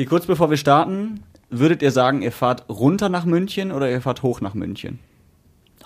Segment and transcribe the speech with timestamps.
[0.00, 1.20] Okay, kurz bevor wir starten,
[1.50, 4.98] würdet ihr sagen, ihr fahrt runter nach München oder ihr fahrt hoch nach München?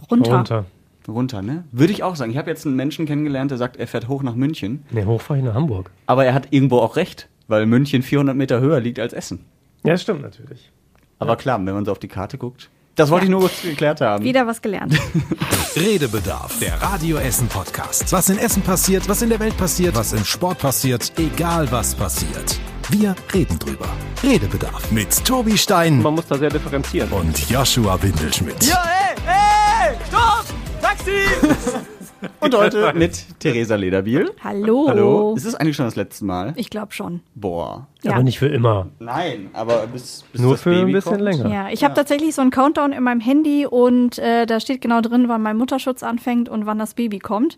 [0.08, 0.36] Runter.
[0.36, 0.64] Runter.
[1.08, 1.64] Runter, ne?
[1.72, 2.30] Würde ich auch sagen.
[2.30, 4.84] Ich habe jetzt einen Menschen kennengelernt, der sagt, er fährt hoch nach München.
[4.92, 5.90] Ne, hoch fahre ich nach Hamburg.
[6.06, 9.46] Aber er hat irgendwo auch recht, weil München 400 Meter höher liegt als Essen.
[9.82, 10.70] Ja, stimmt natürlich.
[11.18, 12.70] Aber klar, wenn man so auf die Karte guckt.
[12.94, 14.22] Das wollte ich nur kurz geklärt haben.
[14.22, 14.96] Wieder was gelernt.
[15.76, 18.12] Redebedarf, der Radio Essen Podcast.
[18.12, 21.96] Was in Essen passiert, was in der Welt passiert, was im Sport passiert, egal was
[21.96, 22.60] passiert.
[22.90, 23.86] Wir reden drüber.
[24.22, 27.10] Redebedarf mit Tobi Stein Man muss da sehr differenzieren.
[27.10, 28.56] und Joshua Windelschmidt.
[32.40, 34.30] Und heute mit Theresa Lederbiel.
[34.42, 34.86] Hallo.
[34.88, 35.34] Hallo.
[35.36, 36.52] Ist es eigentlich schon das letzte Mal?
[36.56, 37.20] Ich glaube schon.
[37.34, 37.86] Boah.
[38.02, 38.12] Ja.
[38.12, 38.88] Aber nicht für immer.
[38.98, 41.22] Nein, aber bis, bis Nur das für Baby ein bisschen kommt.
[41.22, 41.48] länger.
[41.48, 45.00] Ja, ich habe tatsächlich so einen Countdown in meinem Handy und äh, da steht genau
[45.00, 47.56] drin, wann mein Mutterschutz anfängt und wann das Baby kommt.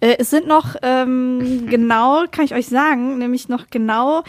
[0.00, 4.22] Äh, es sind noch ähm, genau, kann ich euch sagen, nämlich noch genau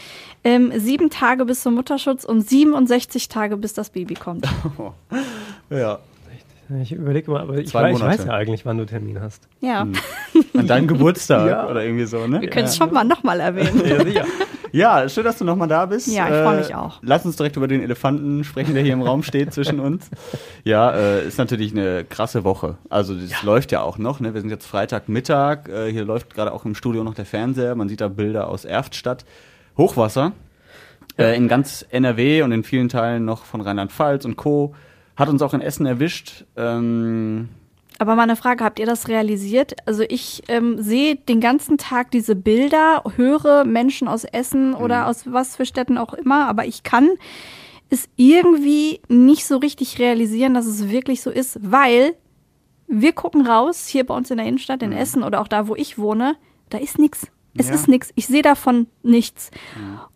[0.43, 4.47] ähm, sieben Tage bis zum Mutterschutz und 67 Tage bis das Baby kommt.
[5.69, 5.99] Ja.
[6.81, 9.47] Ich überlege mal, aber ich, weiß, ich weiß ja eigentlich, wann du Termin hast.
[9.61, 9.87] Ja,
[10.57, 11.67] An deinem Geburtstag Ja.
[11.69, 12.41] oder irgendwie so, ne?
[12.41, 13.81] wir können es schon mal nochmal erwähnen.
[13.85, 14.25] Ja, sicher.
[14.71, 16.07] Ja, schön, dass du nochmal da bist.
[16.07, 16.97] Ja, ich freu mich auch.
[17.03, 20.09] Lass uns direkt über den Elefanten sprechen, der hier im Raum steht zwischen uns.
[20.63, 22.77] Ja, äh, ist natürlich eine krasse Woche.
[22.89, 24.19] Also das läuft ja auch noch.
[24.19, 24.33] Ne?
[24.33, 25.69] Wir sind jetzt Freitagmittag.
[25.69, 27.75] Äh, hier läuft gerade auch im Studio noch der Fernseher.
[27.75, 29.25] Man sieht da Bilder aus Erftstadt.
[29.77, 30.31] Hochwasser
[31.19, 34.73] äh, in ganz NRW und in vielen Teilen noch von Rheinland-Pfalz und Co.
[35.15, 36.45] Hat uns auch in Essen erwischt.
[36.55, 37.49] Ähm,
[37.99, 39.75] Aber mal eine Frage, habt ihr das realisiert?
[39.85, 45.31] Also ich ähm, sehe den ganzen Tag diese Bilder, höre Menschen aus Essen oder aus
[45.31, 47.09] was für Städten auch immer, aber ich kann
[47.89, 52.15] es irgendwie nicht so richtig realisieren, dass es wirklich so ist, weil
[52.87, 55.75] wir gucken raus, hier bei uns in der Innenstadt in Essen oder auch da, wo
[55.75, 56.35] ich wohne,
[56.69, 57.27] da ist nichts.
[57.55, 57.75] Es Ja.
[57.75, 58.09] ist nichts.
[58.15, 59.51] Ich sehe davon nichts.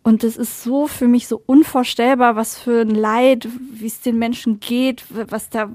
[0.02, 4.18] Und das ist so für mich so unvorstellbar, was für ein Leid, wie es den
[4.18, 5.70] Menschen geht, was da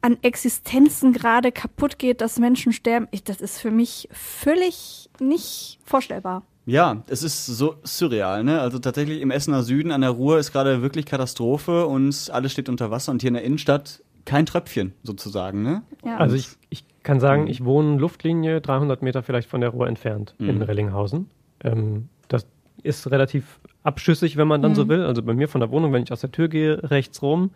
[0.00, 3.08] an Existenzen gerade kaputt geht, dass Menschen sterben.
[3.10, 6.42] Ich, das ist für mich völlig nicht vorstellbar.
[6.66, 8.60] Ja, es ist so surreal, ne?
[8.60, 12.68] Also tatsächlich im Essener Süden an der Ruhr ist gerade wirklich Katastrophe und alles steht
[12.68, 15.82] unter Wasser und hier in der Innenstadt kein Tröpfchen sozusagen, ne?
[16.04, 16.18] Ja.
[16.18, 20.34] Also ich, ich kann sagen, ich wohne Luftlinie 300 Meter vielleicht von der Ruhr entfernt
[20.38, 21.30] in Rellinghausen.
[21.64, 22.46] Ähm, das
[22.82, 25.02] ist relativ abschüssig, wenn man dann so will.
[25.02, 27.52] Also bei mir von der Wohnung, wenn ich aus der Tür gehe, rechts rum,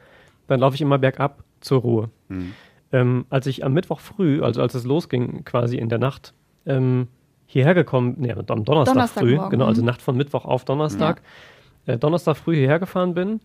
[0.47, 2.10] dann laufe ich immer bergab zur Ruhe.
[2.91, 6.33] Ähm, als ich am Mittwoch früh, also als es losging, quasi in der Nacht,
[6.65, 7.09] ähm,
[7.44, 9.87] hierher gekommen, nee, am Donnerstag, früh, Donnerstagmorgen, genau, also mhm.
[9.87, 11.21] Nacht von Mittwoch auf Donnerstag,
[11.84, 13.41] äh, Donnerstag früh hierher gefahren bin,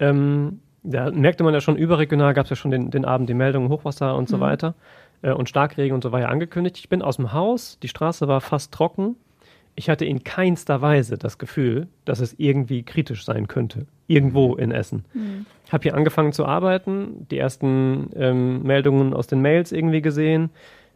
[0.00, 3.34] ähm, da merkte man ja schon überregional, gab es ja schon den, den Abend die
[3.34, 4.74] Meldungen Hochwasser und so weiter
[5.22, 6.78] äh, und Starkregen und so war ja angekündigt.
[6.78, 9.16] Ich bin aus dem Haus, die Straße war fast trocken.
[9.74, 13.86] Ich hatte in keinster Weise das Gefühl, dass es irgendwie kritisch sein könnte.
[14.06, 15.04] Irgendwo in Essen.
[15.72, 20.50] Habe hier angefangen zu arbeiten, die ersten ähm, Meldungen aus den Mails irgendwie gesehen,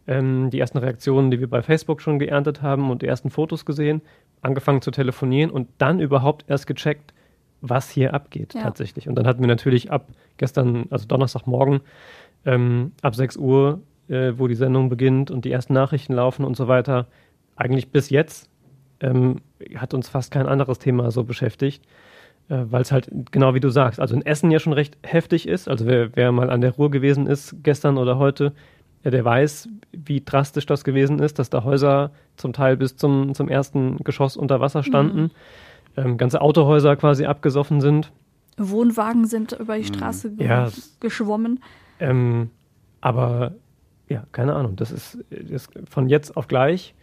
[0.06, 3.64] ähm, die ersten Reaktionen, die wir bei Facebook schon geerntet haben und die ersten Fotos
[3.64, 4.02] gesehen,
[4.42, 7.12] angefangen zu telefonieren und dann überhaupt erst gecheckt,
[7.60, 8.62] was hier abgeht Ja.
[8.62, 9.08] tatsächlich.
[9.08, 11.80] Und dann hatten wir natürlich ab gestern, also Donnerstagmorgen,
[12.46, 16.56] ähm, ab 6 Uhr, äh, wo die Sendung beginnt und die ersten Nachrichten laufen und
[16.56, 17.06] so weiter,
[17.56, 18.48] eigentlich bis jetzt
[19.00, 19.36] ähm,
[19.76, 21.84] hat uns fast kein anderes Thema so beschäftigt,
[22.48, 25.46] äh, weil es halt genau wie du sagst, also in Essen ja schon recht heftig
[25.48, 25.68] ist.
[25.68, 28.52] Also wer, wer mal an der Ruhr gewesen ist, gestern oder heute,
[29.02, 33.34] äh, der weiß, wie drastisch das gewesen ist, dass da Häuser zum Teil bis zum,
[33.34, 35.30] zum ersten Geschoss unter Wasser standen,
[36.04, 38.12] ähm, ganze Autohäuser quasi abgesoffen sind.
[38.56, 40.68] Wohnwagen sind über die Straße ge Ja.
[41.00, 41.62] geschwommen.
[42.00, 42.50] Ähm,
[43.00, 43.52] aber
[44.08, 46.94] ja, keine Ahnung, das ist, das ist von jetzt auf gleich.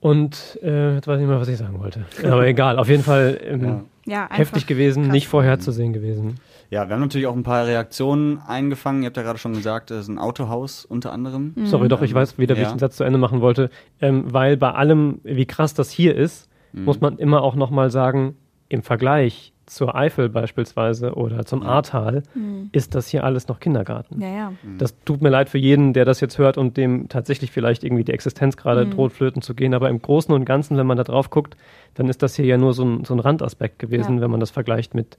[0.00, 2.06] Und äh, jetzt weiß ich nicht mehr, was ich sagen wollte.
[2.24, 3.84] Aber egal, auf jeden Fall ähm, Ja.
[4.06, 5.12] Ja, heftig gewesen, krass.
[5.12, 6.36] nicht vorherzusehen gewesen.
[6.70, 9.02] Ja, wir haben natürlich auch ein paar Reaktionen eingefangen.
[9.02, 11.54] Ihr habt ja gerade schon gesagt, es ist ein Autohaus unter anderem.
[11.64, 12.72] Sorry, doch, ich weiß wieder, wie ich Ja.
[12.74, 13.68] den Satz zu Ende machen wollte.
[14.00, 16.84] Ähm, weil bei allem, wie krass das hier ist, Mhm.
[16.84, 18.36] muss man immer auch nochmal sagen,
[18.68, 22.24] im Vergleich zur Eifel beispielsweise oder zum Ahrtal
[22.72, 24.20] ist das hier alles noch Kindergarten.
[24.20, 24.52] Ja, ja.
[24.78, 28.02] Das tut mir leid für jeden, der das jetzt hört und dem tatsächlich vielleicht irgendwie
[28.02, 28.90] die Existenz gerade Mhm.
[28.90, 29.72] droht, flöten zu gehen.
[29.74, 31.56] Aber im Großen und Ganzen, wenn man da drauf guckt,
[31.94, 34.22] dann ist das hier ja nur so ein, so ein Randaspekt gewesen, Ja.
[34.22, 35.16] wenn man das vergleicht mit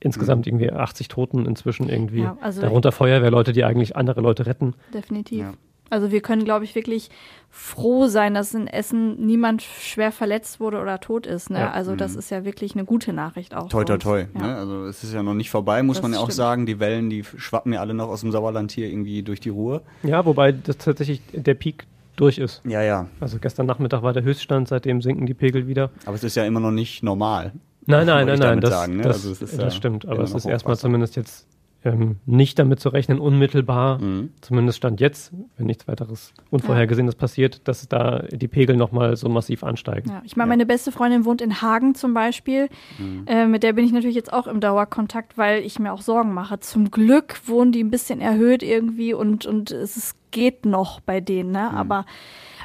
[0.00, 2.22] insgesamt irgendwie 80 Toten inzwischen irgendwie.
[2.22, 4.74] Ja, also- Darunter Feuerwehrleute, die eigentlich andere Leute retten.
[4.92, 5.46] definitiv.
[5.94, 7.08] Also wir können, glaube ich, wirklich
[7.50, 11.50] froh sein, dass in Essen niemand schwer verletzt wurde oder tot ist.
[11.50, 11.60] Ne?
[11.60, 11.70] Ja.
[11.70, 13.68] Also das ist ja wirklich eine gute Nachricht auch.
[13.68, 14.26] Toi, toi, toi.
[14.34, 14.40] Ja.
[14.42, 14.56] Ne?
[14.56, 16.34] Also es ist ja noch nicht vorbei, muss Das man ja auch stimmt.
[16.36, 16.66] sagen.
[16.66, 19.82] Die Wellen, die schwappen ja alle noch aus dem Sauerland hier irgendwie durch die Ruhr.
[20.02, 21.86] Ja, wobei das tatsächlich der Peak
[22.16, 22.60] durch ist.
[22.64, 23.06] Ja, ja.
[23.20, 25.90] Also gestern Nachmittag war der Höchststand, seitdem sinken die Pegel wieder.
[26.06, 27.52] Aber es ist ja immer noch nicht normal.
[27.86, 29.02] Nein, nein, nein, nein, das, sagen, ne?
[29.04, 30.06] das, Also es ist das ja stimmt.
[30.08, 31.46] Aber es ist erstmal zumindest jetzt
[31.84, 34.30] ähm, nicht damit zu rechnen, unmittelbar, Mhm.
[34.40, 39.62] zumindest stand jetzt, wenn nichts weiteres Unvorhergesehenes passiert, dass da die Pegel nochmal so massiv
[39.62, 40.08] ansteigen.
[40.10, 42.68] Ja, ich meine, meine beste Freundin wohnt in Hagen zum Beispiel.
[42.98, 43.24] Mhm.
[43.26, 46.32] Äh, mit der bin ich natürlich jetzt auch im Dauerkontakt, weil ich mir auch Sorgen
[46.32, 46.58] mache.
[46.60, 51.52] Zum Glück wohnen die ein bisschen erhöht irgendwie und, und es geht noch bei denen,
[51.52, 51.68] ne?
[51.70, 51.76] Mhm.
[51.76, 52.06] Aber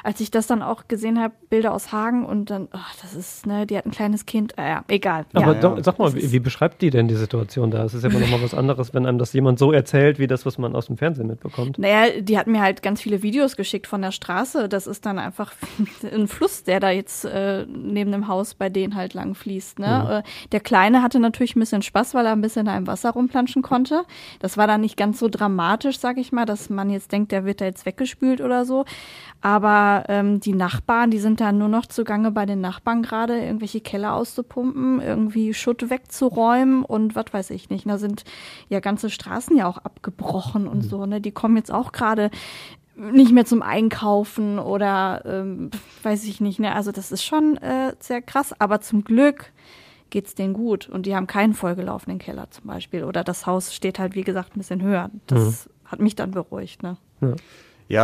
[0.02, 3.46] als ich das dann auch gesehen habe, Bilder aus Hagen und dann, ach, das ist,
[3.46, 5.26] ne, die hat ein kleines Kind, äh, ja, egal.
[5.32, 5.60] Aber ja.
[5.60, 7.84] doch, sag mal, wie, wie beschreibt die denn die Situation da?
[7.84, 10.46] Es ist ja immer nochmal was anderes, wenn einem das jemand so erzählt, wie das,
[10.46, 11.78] was man aus dem Fernsehen mitbekommt.
[11.78, 14.68] Naja, die hat mir halt ganz viele Videos geschickt von der Straße.
[14.68, 15.52] Das ist dann einfach
[16.12, 19.78] ein Fluss, der da jetzt äh, neben dem Haus bei denen halt lang fließt.
[19.78, 20.22] Ne?
[20.24, 23.10] Äh, der Kleine hatte natürlich ein bisschen Spaß, weil er ein bisschen da im Wasser
[23.10, 24.02] rumplanschen konnte.
[24.38, 27.44] Das war dann nicht ganz so dramatisch, sag ich mal, dass man jetzt denkt, der
[27.44, 28.84] wird da jetzt weggespült oder so.
[29.40, 33.80] Aber ähm, die Nachbarn, die sind da nur noch zugange bei den Nachbarn gerade, irgendwelche
[33.80, 37.88] Keller auszupumpen, irgendwie Schutt wegzuräumen und was weiß ich nicht.
[37.88, 38.24] Da sind
[38.68, 41.06] ja ganze Straßen ja auch abgebrochen und so.
[41.06, 41.20] Ne?
[41.20, 42.30] Die kommen jetzt auch gerade
[42.96, 45.70] nicht mehr zum Einkaufen oder ähm,
[46.02, 46.60] weiß ich nicht.
[46.60, 46.74] Ne?
[46.74, 48.54] Also das ist schon äh, sehr krass.
[48.58, 49.52] Aber zum Glück
[50.10, 53.04] geht's denen gut und die haben keinen vollgelaufenen Keller zum Beispiel.
[53.04, 55.10] Oder das Haus steht halt, wie gesagt, ein bisschen höher.
[55.26, 56.82] Das hat mich dann beruhigt.
[56.82, 56.96] Ne?
[57.20, 57.34] Ja,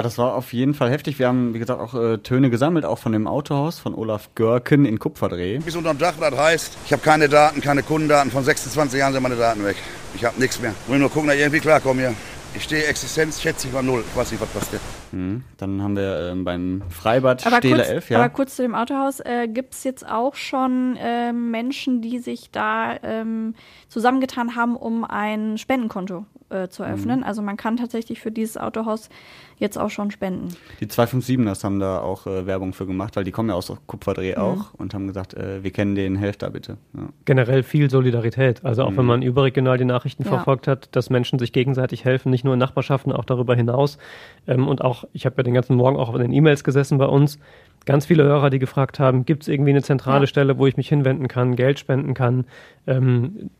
[0.02, 1.20] das war auf jeden Fall heftig.
[1.20, 4.84] Wir haben, wie gesagt, auch äh, Töne gesammelt, auch von dem Autohaus von Olaf Görken
[4.84, 5.58] in Kupferdreh.
[5.58, 8.32] Bis unterm Dach, das heißt, ich habe keine Daten, keine Kundendaten.
[8.32, 9.76] Von 26 Jahren sind meine Daten weg.
[10.16, 10.74] Ich habe nichts mehr.
[10.88, 12.14] Will nur gucken, dass ich irgendwie klarkomme hier.
[12.56, 14.02] Ich stehe Existenz, schätze ich mal null.
[14.08, 14.82] Ich weiß nicht, was passiert.
[15.12, 15.44] Mhm.
[15.56, 18.18] Dann haben wir ähm, beim Freibad Aber Stele kurz, 11, ja.
[18.18, 19.20] aber kurz zu dem Autohaus.
[19.20, 23.54] Äh, Gibt es jetzt auch schon ähm, Menschen, die sich da ähm,
[23.88, 27.22] zusammengetan haben, um ein Spendenkonto äh, zu eröffnen?
[27.22, 29.10] Also man kann tatsächlich für dieses Autohaus
[29.58, 30.48] jetzt auch schon spenden.
[30.80, 34.32] Die 257ers haben da auch äh, Werbung für gemacht, weil die kommen ja aus Kupferdreh
[34.32, 34.42] Mhm.
[34.42, 36.76] auch und haben gesagt, äh, wir kennen den, helft da bitte.
[36.94, 37.08] Ja.
[37.24, 38.64] Generell viel Solidarität.
[38.64, 40.28] Also auch wenn man überregional die Nachrichten Ja.
[40.30, 43.98] verfolgt hat, dass Menschen sich gegenseitig helfen, nicht nur in Nachbarschaften, auch darüber hinaus.
[44.46, 47.06] Ähm, und auch, ich habe ja den ganzen Morgen auch in den E-Mails gesessen bei
[47.06, 47.38] uns.
[47.86, 50.26] Ganz viele Hörer, die gefragt haben, gibt es irgendwie eine zentrale Ja.
[50.26, 52.44] Stelle, wo ich mich hinwenden kann, Geld spenden kann.
[52.86, 53.50] Ähm,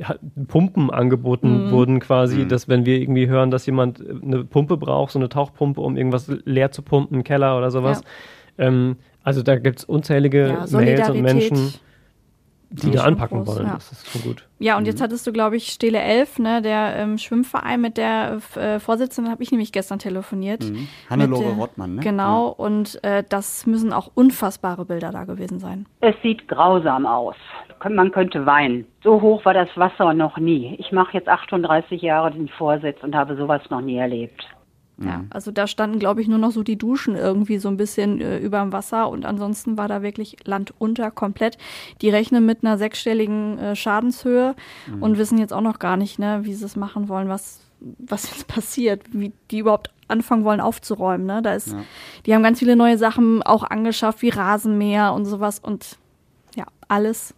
[0.48, 5.12] Pumpen angeboten wurden quasi, dass wenn wir irgendwie hören, dass jemand äh, eine Pumpe braucht,
[5.12, 8.02] so eine Tauchpumpe, um irgendwas leer zu pumpen, einen Keller oder sowas.
[8.58, 11.74] Ähm, also da gibt es unzählige Ja, Mails und Menschen,
[12.82, 13.66] die da anpacken groß, wollen.
[13.66, 13.74] ja.
[13.74, 14.46] Das ist schon gut.
[14.58, 18.38] Ja, und jetzt hattest du, glaube ich, Stele 11, ne, der ähm, Schwimmverein mit der
[18.54, 20.64] äh, Vorsitzenden, habe ich nämlich gestern telefoniert.
[20.64, 20.88] Mhm.
[21.10, 22.02] Hannelore Mit, äh, Rottmann, ne?
[22.02, 25.86] Genau, und äh, das müssen auch unfassbare Bilder da gewesen sein.
[26.00, 27.36] Es sieht grausam aus.
[27.88, 28.86] Man könnte weinen.
[29.02, 30.76] So hoch war das Wasser noch nie.
[30.78, 34.46] Ich mache jetzt 38 Jahre den Vorsitz und habe sowas noch nie erlebt.
[34.98, 38.20] Ja, also da standen, glaube ich, nur noch so die Duschen irgendwie so ein bisschen
[38.22, 41.58] äh, überm Wasser und ansonsten war da wirklich Land unter komplett.
[42.00, 44.54] Die rechnen mit einer sechsstelligen äh, Schadenshöhe
[45.00, 47.60] und wissen jetzt auch noch gar nicht, ne, wie sie es machen wollen, was,
[47.98, 51.26] was jetzt passiert, wie die überhaupt anfangen wollen aufzuräumen.
[51.26, 51.42] Ne?
[51.42, 51.82] Da ist, Ja.
[52.24, 55.98] die haben ganz viele neue Sachen auch angeschafft, wie Rasenmäher und sowas und
[56.54, 57.34] ja, alles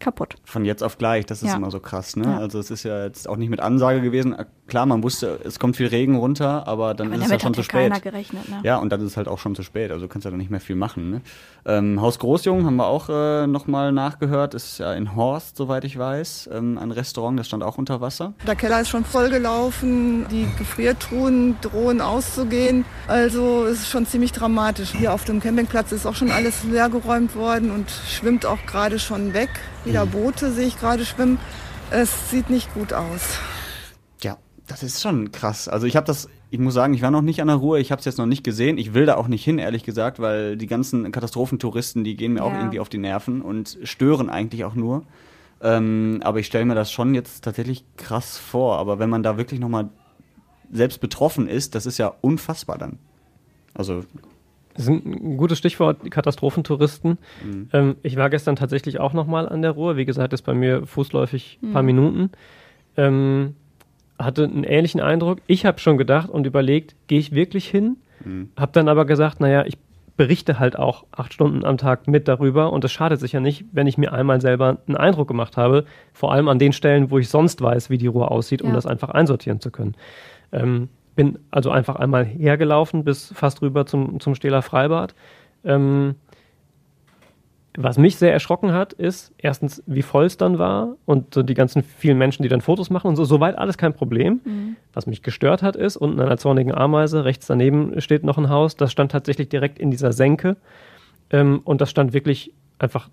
[0.00, 0.34] kaputt.
[0.44, 1.56] Von jetzt auf gleich, das ist Ja.
[1.56, 2.24] immer so krass, ne?
[2.24, 2.38] Ja.
[2.38, 4.34] Also es ist ja jetzt auch nicht mit Ansage gewesen.
[4.66, 7.52] Klar, man wusste, es kommt viel Regen runter, aber dann Aber ist es ja schon
[7.52, 7.90] zu spät.
[7.90, 8.48] keiner gerechnet.
[8.48, 8.60] Ne?
[8.62, 9.90] Ja, und dann ist es halt auch schon zu spät.
[9.90, 11.10] Also du kannst ja dann nicht mehr viel machen.
[11.10, 11.20] Ne?
[11.66, 14.54] Ähm, Haus Großjung haben wir auch äh, nochmal nachgehört.
[14.54, 18.32] Ist ja in Horst, soweit ich weiß, ähm, ein Restaurant, das stand auch unter Wasser.
[18.46, 22.86] Der Keller ist schon vollgelaufen, die Gefriertruhen drohen auszugehen.
[23.06, 24.92] Also es ist schon ziemlich dramatisch.
[24.92, 29.34] Hier auf dem Campingplatz ist auch schon alles leergeräumt worden und schwimmt auch gerade schon
[29.34, 29.50] weg.
[29.84, 31.38] Wieder Boote sehe ich gerade schwimmen.
[31.90, 33.20] Es sieht nicht gut aus.
[34.66, 35.68] Das ist schon krass.
[35.68, 37.92] Also ich habe das, ich muss sagen, ich war noch nicht an der Ruhe, ich
[37.92, 38.78] habe es jetzt noch nicht gesehen.
[38.78, 42.42] Ich will da auch nicht hin, ehrlich gesagt, weil die ganzen Katastrophentouristen, die gehen mir
[42.44, 42.58] auch Ja.
[42.58, 45.02] irgendwie auf die Nerven und stören eigentlich auch nur.
[45.60, 48.78] Ähm, aber ich stelle mir das schon jetzt tatsächlich krass vor.
[48.78, 49.90] Aber wenn man da wirklich nochmal
[50.72, 52.98] selbst betroffen ist, das ist ja unfassbar dann.
[53.74, 54.04] Also,
[54.74, 57.18] Das ist ein gutes Stichwort, die Katastrophentouristen.
[57.72, 59.96] Ähm, ich war gestern tatsächlich auch nochmal an der Ruhr.
[59.96, 62.30] Wie gesagt, ist bei mir fußläufig ein paar Minuten.
[62.96, 63.54] Ähm,
[64.18, 65.38] hatte einen ähnlichen Eindruck.
[65.46, 67.96] Ich habe schon gedacht und überlegt, gehe ich wirklich hin?
[68.56, 69.76] Habe dann aber gesagt, naja, ich
[70.16, 73.64] berichte halt auch acht Stunden am Tag mit darüber und es schadet sich ja nicht,
[73.72, 77.18] wenn ich mir einmal selber einen Eindruck gemacht habe, vor allem an den Stellen, wo
[77.18, 78.74] ich sonst weiß, wie die Ruhr aussieht, um Ja.
[78.76, 79.94] das einfach einsortieren zu können.
[80.52, 85.14] Ähm, bin also einfach einmal hergelaufen bis fast rüber zum, zum Stähler Freibad.
[85.64, 86.14] Ähm,
[87.76, 91.54] was mich sehr erschrocken hat, ist erstens, wie voll es dann war und so die
[91.54, 93.24] ganzen vielen Menschen, die dann Fotos machen und so.
[93.24, 94.40] Soweit alles kein Problem.
[94.92, 98.48] Was mich gestört hat, ist, unten an einer zornigen Ameise, rechts daneben steht noch ein
[98.48, 98.76] Haus.
[98.76, 100.56] Das stand tatsächlich direkt in dieser Senke.
[101.30, 103.08] Ähm, und das stand wirklich einfach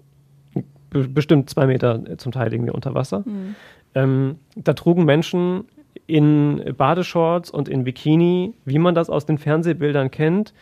[0.89, 3.23] be bestimmt zwei Meter zum Teil irgendwie unter Wasser.
[3.25, 3.55] Mhm.
[3.95, 5.65] Ähm, da trugen Menschen
[6.05, 10.53] in Badeshorts und in Bikini, wie man das aus den Fernsehbildern kennt,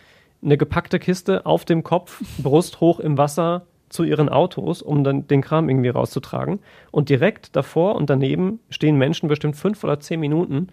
[0.41, 5.27] eine gepackte Kiste auf dem Kopf, Brust hoch im Wasser zu ihren Autos, um dann
[5.27, 6.59] den Kram irgendwie rauszutragen.
[6.91, 10.67] Und direkt davor und daneben stehen Menschen bestimmt fünf oder zehn Minuten,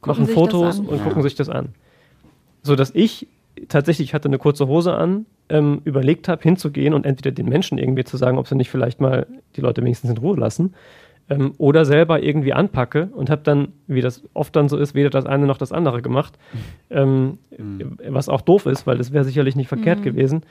[0.00, 1.04] gucken machen Fotos und ja.
[1.04, 1.70] gucken sich das an.
[2.62, 3.26] So dass ich
[3.68, 7.78] tatsächlich ich hatte eine kurze Hose an, ähm, überlegt habe, hinzugehen und entweder den Menschen
[7.78, 9.26] irgendwie zu sagen, ob sie nicht vielleicht mal
[9.56, 10.74] die Leute wenigstens in Ruhe lassen
[11.28, 15.10] ähm, oder selber irgendwie anpacke und habe dann, wie das oft dann so ist, weder
[15.10, 16.38] das eine noch das andere gemacht,
[16.90, 17.98] ähm, mhm.
[18.08, 20.04] was auch doof ist, weil das wäre sicherlich nicht verkehrt mhm.
[20.04, 20.42] gewesen.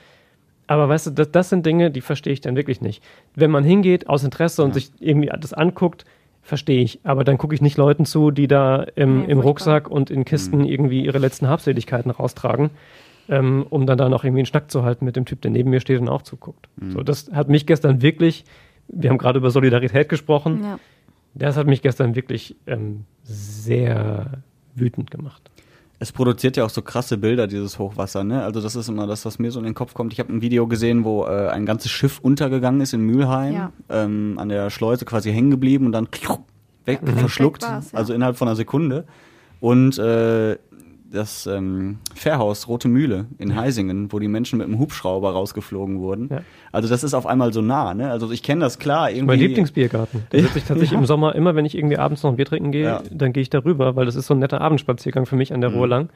[0.70, 3.02] Aber weißt du, das, das, sind Dinge, die verstehe ich dann wirklich nicht.
[3.34, 6.04] Wenn man hingeht aus Interesse und sich irgendwie das anguckt,
[6.42, 7.00] verstehe ich.
[7.02, 10.24] Aber dann gucke ich nicht Leuten zu, die da im, nee, im Rucksack und in
[10.24, 10.66] Kisten mhm.
[10.66, 12.70] irgendwie ihre letzten Habseligkeiten raustragen,
[13.28, 15.70] ähm, um dann da noch irgendwie einen Schnack zu halten mit dem Typ, der neben
[15.70, 16.68] mir steht und auch zuguckt.
[16.76, 16.92] Mhm.
[16.92, 18.44] So, das hat mich gestern wirklich
[18.92, 20.62] wir haben gerade über Solidarität gesprochen.
[20.62, 20.78] Ja.
[21.34, 24.42] Das hat mich gestern wirklich ähm, sehr
[24.74, 25.50] wütend gemacht.
[26.02, 28.42] Es produziert ja auch so krasse Bilder, dieses Hochwasser, ne?
[28.42, 30.14] Also das ist immer das, was mir so in den Kopf kommt.
[30.14, 33.72] Ich habe ein Video gesehen, wo äh, ein ganzes Schiff untergegangen ist in Mülheim, ja.
[33.90, 36.08] ähm, an der Schleuse quasi hängen geblieben und dann
[36.86, 39.04] weg, ja, verschluckt, weg also innerhalb von einer Sekunde.
[39.60, 40.56] Und äh,
[41.10, 46.28] das ähm, Fährhaus Rote Mühle in Heisingen, wo die Menschen mit dem Hubschrauber rausgeflogen wurden.
[46.30, 46.42] Ja.
[46.72, 48.10] Also das ist auf einmal so nah, ne?
[48.10, 49.10] Also ich kenne das klar.
[49.10, 49.26] Irgendwie.
[49.26, 50.22] Mein Lieblingsbiergarten.
[50.30, 50.98] Da sitze ich tatsächlich ja.
[50.98, 53.02] im Sommer immer, wenn ich irgendwie abends noch ein Bier trinken gehe, ja.
[53.10, 55.60] dann gehe ich da rüber, weil das ist so ein netter Abendspaziergang für mich an
[55.60, 55.76] der mhm.
[55.76, 56.08] Ruhr lang.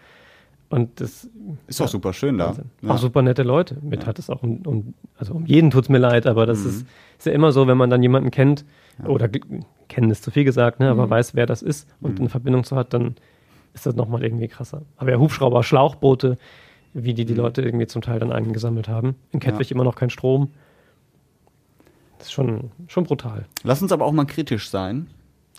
[0.71, 1.29] Und das
[1.67, 2.55] ist auch super schön da.
[2.87, 3.77] Auch super nette Leute.
[3.83, 6.61] Mit hat es auch um, um, also um jeden tut es mir leid, aber das
[6.61, 6.71] mhm.
[6.71, 6.87] ist,
[7.19, 8.65] ist ja immer so, wenn man dann jemanden kennt,
[9.05, 9.29] oder
[9.89, 11.11] kennen ist zu viel gesagt, ne, aber mhm.
[11.11, 12.21] weiß, wer das ist und mhm.
[12.21, 13.17] eine Verbindung zu hat, dann
[13.75, 14.83] ist das nochmal irgendwie krasser.
[14.97, 16.39] Aber ja, Hubschrauber, Schlauchboote,
[16.95, 17.41] wie die die mhm.
[17.41, 19.17] Leute irgendwie zum Teil dann eingesammelt haben.
[19.33, 19.75] In Kettwig ja.
[19.75, 20.51] immer noch kein Strom.
[22.19, 23.47] Das ist schon, schon brutal.
[23.65, 25.09] Lass uns aber auch mal kritisch sein.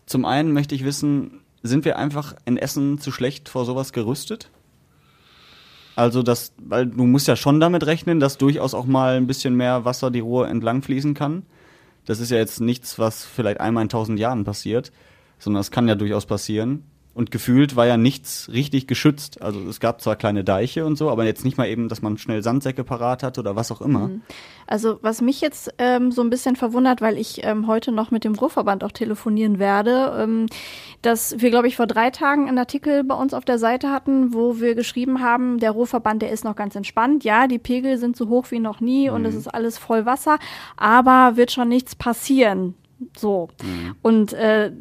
[0.05, 4.50] Zum einen möchte ich wissen, sind wir einfach in Essen zu schlecht vor sowas gerüstet?
[5.95, 9.55] Also das, weil du musst ja schon damit rechnen, dass durchaus auch mal ein bisschen
[9.55, 11.43] mehr Wasser die Ruhr entlang fließen kann.
[12.05, 14.91] Das ist ja jetzt nichts, was vielleicht einmal in tausend Jahren passiert,
[15.39, 16.84] sondern das kann ja durchaus passieren.
[17.15, 19.41] Und gefühlt war ja nichts richtig geschützt.
[19.41, 22.17] Also es gab zwar kleine Deiche und so, aber jetzt nicht mal eben, dass man
[22.17, 24.10] schnell Sandsäcke parat hat oder was auch immer.
[24.10, 24.22] Mhm.
[24.67, 28.25] Also was mich jetzt ähm, so ein bisschen verwundert, weil ich ähm, heute noch mit
[28.25, 30.48] dem Ruhrverband auch telefonieren werde, ähm,
[31.03, 34.34] dass wir, glaube ich, vor drei Tagen einen Artikel bei uns auf der Seite hatten,
[34.34, 37.24] wo wir geschrieben haben, der Ruhrverband, der ist noch ganz entspannt.
[37.24, 39.15] Ja, die Pegel sind so hoch wie noch nie mhm.
[39.15, 40.38] und es ist alles voll Wasser,
[40.75, 42.75] aber wird schon nichts passieren.
[43.17, 43.50] So.
[43.63, 43.95] Mhm.
[44.01, 44.72] Und äh,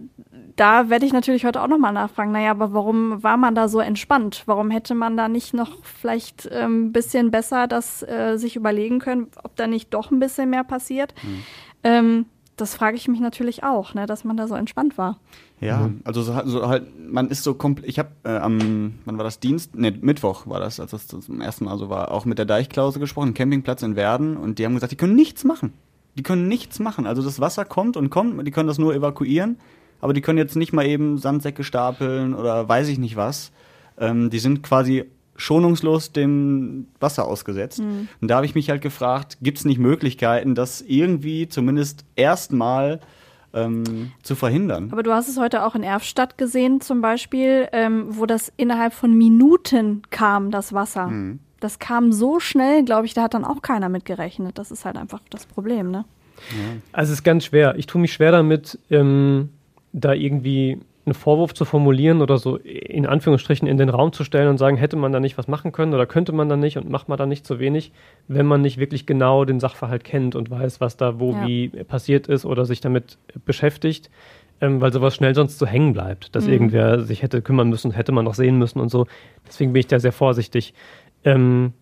[0.56, 3.80] da werde ich natürlich heute auch nochmal nachfragen, naja, aber warum war man da so
[3.80, 4.44] entspannt?
[4.46, 9.00] Warum hätte man da nicht noch vielleicht ein ähm, bisschen besser das äh, sich überlegen
[9.00, 11.14] können, ob da nicht doch ein bisschen mehr passiert?
[11.22, 11.42] Mhm.
[11.82, 15.18] Ähm, das frage ich mich natürlich auch, ne, dass man da so entspannt war.
[15.60, 16.02] Ja, mhm.
[16.04, 19.40] also so, so, halt, man ist so komplett, ich habe äh, am, wann war das,
[19.40, 19.74] Dienst?
[19.74, 23.00] Ne, Mittwoch war das, als das zum ersten Mal so war, auch mit der Deichklause
[23.00, 25.72] gesprochen, Campingplatz in Werden und die haben gesagt, die können nichts machen.
[26.16, 27.08] Die können nichts machen.
[27.08, 29.58] Also das Wasser kommt und kommt, die können das nur evakuieren
[30.00, 33.52] aber die können jetzt nicht mal eben Sandsäcke stapeln oder weiß ich nicht was.
[33.98, 35.04] Ähm, die sind quasi
[35.36, 37.80] schonungslos dem Wasser ausgesetzt.
[37.80, 38.08] Mhm.
[38.20, 43.00] Und da habe ich mich halt gefragt, gibt es nicht Möglichkeiten, das irgendwie zumindest erstmal
[43.52, 44.88] ähm, zu verhindern.
[44.92, 48.92] Aber du hast es heute auch in Erfstadt gesehen, zum Beispiel, ähm, wo das innerhalb
[48.92, 51.06] von Minuten kam, das Wasser.
[51.06, 51.40] Mhm.
[51.60, 54.58] Das kam so schnell, glaube ich, da hat dann auch keiner mit gerechnet.
[54.58, 56.04] Das ist halt einfach das Problem, ne?
[56.50, 56.76] Ja.
[56.92, 57.76] Also es ist ganz schwer.
[57.78, 59.50] Ich tue mich schwer damit, ähm,
[59.94, 64.48] da irgendwie einen Vorwurf zu formulieren oder so in Anführungsstrichen in den Raum zu stellen
[64.48, 66.88] und sagen, hätte man da nicht was machen können oder könnte man da nicht und
[66.88, 67.92] macht man da nicht zu wenig,
[68.26, 71.46] wenn man nicht wirklich genau den Sachverhalt kennt und weiß, was da wo ja.
[71.46, 74.10] wie passiert ist oder sich damit beschäftigt,
[74.60, 76.52] ähm, weil sowas schnell sonst so hängen bleibt, dass mhm.
[76.52, 79.06] irgendwer sich hätte kümmern müssen, hätte man noch sehen müssen und so.
[79.46, 80.72] Deswegen bin ich da sehr vorsichtig.
[81.22, 81.74] Ähm,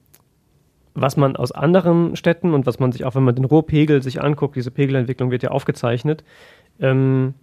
[0.95, 4.21] was man aus anderen Städten und was man sich auch, wenn man den Rohpegel sich
[4.21, 6.23] anguckt, diese Pegelentwicklung wird ja aufgezeichnet,
[6.81, 7.35] ähm,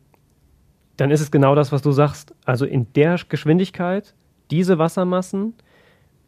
[0.99, 2.33] dann ist es genau das, was du sagst.
[2.45, 4.13] Also in der Geschwindigkeit,
[4.51, 5.53] diese Wassermassen,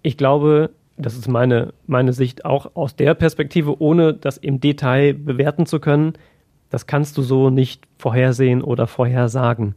[0.01, 5.13] ich glaube, das ist meine, meine Sicht auch aus der Perspektive, ohne das im Detail
[5.13, 6.13] bewerten zu können,
[6.69, 9.75] das kannst du so nicht vorhersehen oder vorhersagen.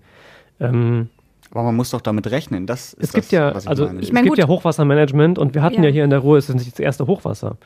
[0.61, 1.09] Ähm,
[1.51, 2.67] aber man muss doch damit rechnen.
[2.67, 4.01] Das es gibt das, ja, also meine.
[4.01, 5.89] es gibt ja Hochwassermanagement und wir hatten ja.
[5.89, 5.93] ja.
[5.93, 7.57] hier in der Ruhe, es ist nicht das erste Hochwasser.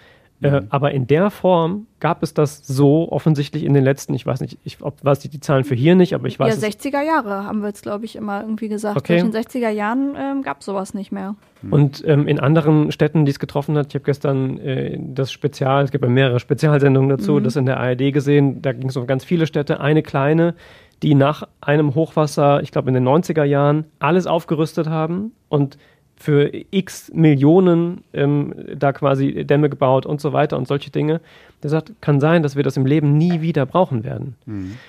[0.40, 4.40] Äh, aber in der Form gab es das so offensichtlich in den letzten, ich weiß
[4.40, 6.60] nicht, ich ob, weiß die, die Zahlen für hier nicht, aber ich weiß.
[6.62, 8.96] Ja, es- 60er Jahre haben wir jetzt, glaube ich, immer irgendwie gesagt.
[8.96, 9.18] Okay.
[9.18, 11.34] In den 60er Jahren ähm, gab es sowas nicht mehr.
[11.70, 15.82] Und ähm, in anderen Städten, die es getroffen hat, ich habe gestern äh, das Spezial,
[15.84, 19.08] es gibt ja mehrere Spezialsendungen dazu, das in der ARD gesehen, da ging es um
[19.08, 20.54] ganz viele Städte, eine kleine,
[21.02, 25.78] die nach einem Hochwasser, ich glaube in den 90er Jahren, alles aufgerüstet haben und
[26.18, 31.20] für x Millionen ähm, da quasi Dämme gebaut und so weiter und solche Dinge.
[31.62, 34.36] Der sagt, kann sein, dass wir das im Leben nie wieder brauchen werden.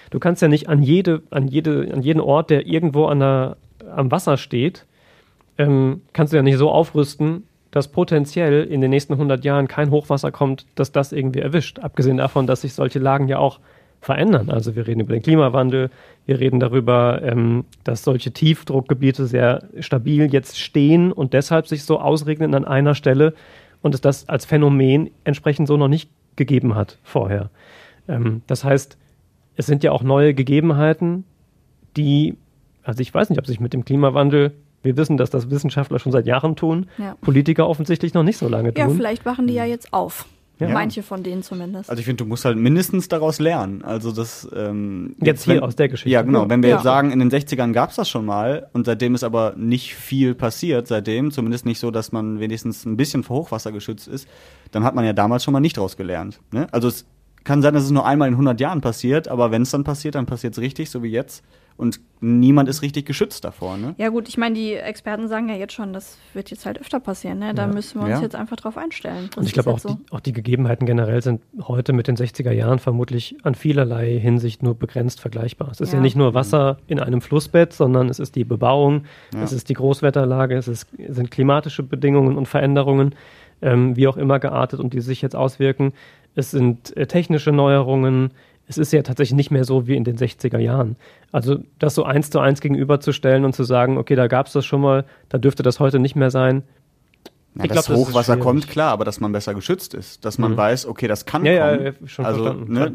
[0.09, 3.57] Du kannst ja nicht an jede, an jede, an jeden Ort, der irgendwo an der,
[3.95, 4.85] am Wasser steht,
[5.57, 9.91] ähm, kannst du ja nicht so aufrüsten, dass potenziell in den nächsten 100 Jahren kein
[9.91, 11.79] Hochwasser kommt, dass das irgendwie erwischt.
[11.79, 13.59] Abgesehen davon, dass sich solche Lagen ja auch
[14.01, 14.49] verändern.
[14.49, 15.89] Also wir reden über den Klimawandel,
[16.25, 21.99] wir reden darüber, ähm, dass solche Tiefdruckgebiete sehr stabil jetzt stehen und deshalb sich so
[21.99, 23.33] ausregnen an einer Stelle
[23.81, 27.49] und es das als Phänomen entsprechend so noch nicht gegeben hat vorher.
[28.07, 28.97] Ähm, das heißt,
[29.55, 31.25] es sind ja auch neue Gegebenheiten,
[31.97, 32.35] die,
[32.83, 36.13] also ich weiß nicht, ob sich mit dem Klimawandel, wir wissen, dass das Wissenschaftler schon
[36.13, 37.15] seit Jahren tun, Ja.
[37.19, 38.95] Politiker offensichtlich noch nicht so lange Ja, tun.
[38.95, 40.25] vielleicht wachen die ja jetzt auf.
[40.59, 40.69] Ja.
[40.69, 41.89] Manche von denen zumindest.
[41.89, 43.81] Also ich finde, du musst halt mindestens daraus lernen.
[43.81, 46.09] Also das ähm, Jetzt hier aus der Geschichte.
[46.09, 46.49] Ja, genau.
[46.49, 46.75] Wenn wir Ja.
[46.75, 49.95] jetzt sagen, in den 60ern gab es das schon mal und seitdem ist aber nicht
[49.95, 54.27] viel passiert, seitdem, zumindest nicht so, dass man wenigstens ein bisschen vor Hochwasser geschützt ist,
[54.71, 56.39] dann hat man ja damals schon mal nicht draus gelernt.
[56.51, 56.67] Ne?
[56.73, 57.05] Also es
[57.45, 60.15] kann sein, dass es nur einmal in 100 Jahren passiert, aber wenn es dann passiert,
[60.15, 61.41] dann passiert es richtig, so wie jetzt.
[61.79, 63.77] Und niemand ist richtig geschützt davor.
[63.77, 63.95] Ne?
[63.97, 66.99] Ja gut, ich meine, die Experten sagen ja jetzt schon, das wird jetzt halt öfter
[66.99, 67.39] passieren.
[67.39, 67.53] Ne?
[67.53, 68.21] Da müssen wir uns Ja.
[68.21, 69.27] jetzt einfach drauf einstellen.
[69.29, 69.93] Das Und ich glaube auch, jetzt so.
[69.93, 74.61] die, auch die Gegebenheiten generell sind heute mit den 60er Jahren vermutlich an vielerlei Hinsicht
[74.61, 75.69] nur begrenzt vergleichbar.
[75.71, 76.01] Es ist ja, Ja.
[76.01, 79.41] nicht nur Wasser in einem Flussbett, sondern es ist die Bebauung, Ja.
[79.43, 83.15] es ist die Großwetterlage, es ist, sind klimatische Bedingungen und Veränderungen,
[83.61, 85.93] ähm, wie auch immer geartet und die sich jetzt auswirken.
[86.35, 88.31] Es sind äh, technische Neuerungen.
[88.69, 90.95] Es ist ja tatsächlich nicht mehr so wie in den 60er Jahren.
[91.31, 94.63] Also das so eins zu eins gegenüberzustellen und zu sagen, okay, da gab es das
[94.65, 96.63] schon mal, da dürfte das heute nicht mehr sein,
[97.55, 98.43] Ja, Ich dass glaub, das Hochwasser schwierig.
[98.43, 100.23] kommt, klar, aber dass man besser geschützt ist.
[100.23, 100.57] Dass man Mhm.
[100.57, 101.85] weiß, okay, das kann Ja, kommen.
[101.85, 102.93] ja, schon also, verstanden, ne,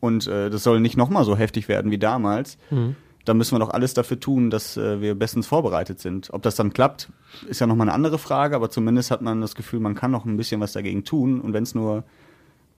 [0.00, 2.58] und äh, das soll nicht nochmal so heftig werden wie damals.
[2.70, 2.94] Mhm.
[3.24, 6.28] Da müssen wir doch alles dafür tun, dass äh, wir bestens vorbereitet sind.
[6.34, 7.08] Ob das dann klappt,
[7.48, 10.26] ist ja nochmal eine andere Frage, aber zumindest hat man das Gefühl, man kann noch
[10.26, 11.40] ein bisschen was dagegen tun.
[11.40, 12.04] Und wenn es nur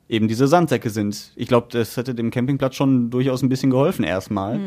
[0.08, 1.32] eben diese Sandsäcke sind.
[1.36, 4.60] Ich glaube, das hätte dem Campingplatz schon durchaus ein bisschen geholfen erstmal.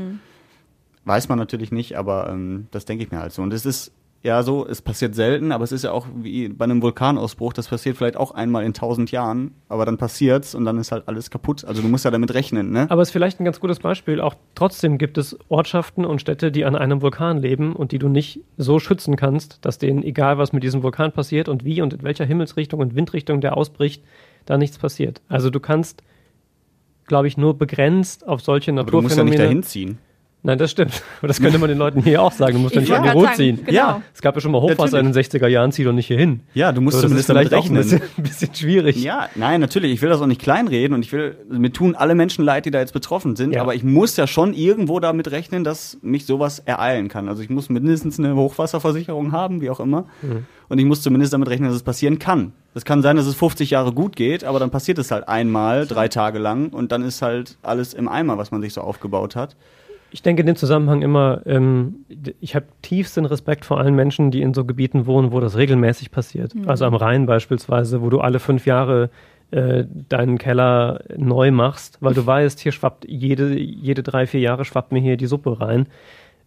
[1.06, 3.42] Weiß man natürlich nicht, aber ähm, das denke ich mir halt so.
[3.42, 6.66] Und es ist ja so, es passiert selten, aber es ist ja auch wie bei
[6.66, 10.78] einem Vulkanausbruch, das passiert vielleicht auch einmal in tausend Jahren, aber dann passiert's und dann
[10.78, 11.64] ist halt alles kaputt.
[11.64, 12.88] Also du musst ja damit rechnen, ne?
[12.90, 14.20] Aber es ist vielleicht ein ganz gutes Beispiel.
[14.20, 18.10] Auch trotzdem gibt es Ortschaften und Städte, die an einem Vulkan leben und die du
[18.10, 21.94] nicht so schützen kannst, dass denen, egal was mit diesem Vulkan passiert und wie und
[21.94, 24.04] in welcher Himmelsrichtung und Windrichtung der ausbricht,
[24.46, 25.22] da nichts passiert.
[25.28, 26.04] Also du kannst,
[27.06, 29.30] glaube ich, nur begrenzt auf solche aber du musst ja Naturphänomene.
[29.30, 29.98] nicht dahin ziehen.
[30.42, 31.04] Nein, das stimmt.
[31.20, 32.54] Aber das könnte man den Leuten hier auch sagen.
[32.54, 33.56] Du musst ja Ich nicht an die sagen, ziehen.
[33.58, 33.72] genau.
[33.72, 36.18] Ja, es gab ja schon mal Hochwasser in den 60er Jahren, zieh doch nicht hier
[36.18, 36.40] hin.
[36.54, 37.76] Ja, du musst So, zumindest damit auch ein rechnen.
[37.82, 39.04] bisschen, ein bisschen schwierig.
[39.04, 39.92] Ja, nein, natürlich.
[39.92, 42.72] Ich will das auch nicht kleinreden und ich will, mir tun alle Menschen leid, die
[42.72, 43.60] da jetzt betroffen sind, Ja.
[43.62, 47.28] aber ich muss ja schon irgendwo damit rechnen, dass mich sowas ereilen kann.
[47.28, 50.06] Also ich muss mindestens eine Hochwasserversicherung haben, wie auch immer.
[50.22, 50.46] Mhm.
[50.70, 52.54] Und ich muss zumindest damit rechnen, dass es passieren kann.
[52.76, 55.86] Es kann sein, dass es 50 Jahre gut geht, aber dann passiert es halt einmal,
[55.86, 59.36] drei Tage lang und dann ist halt alles im Eimer, was man sich so aufgebaut
[59.36, 59.58] hat.
[60.12, 62.06] Ich denke in dem Zusammenhang immer, ähm,
[62.40, 66.12] ich habe tiefsten Respekt vor allen Menschen, die in so Gebieten wohnen, wo das regelmäßig
[66.12, 66.54] passiert.
[66.66, 69.10] Also am Rhein beispielsweise, wo du alle fünf Jahre
[69.52, 74.66] äh, deinen Keller neu machst, weil du weißt, hier schwappt jede, jede drei, vier Jahre
[74.66, 75.88] schwappt mir hier die Suppe rein.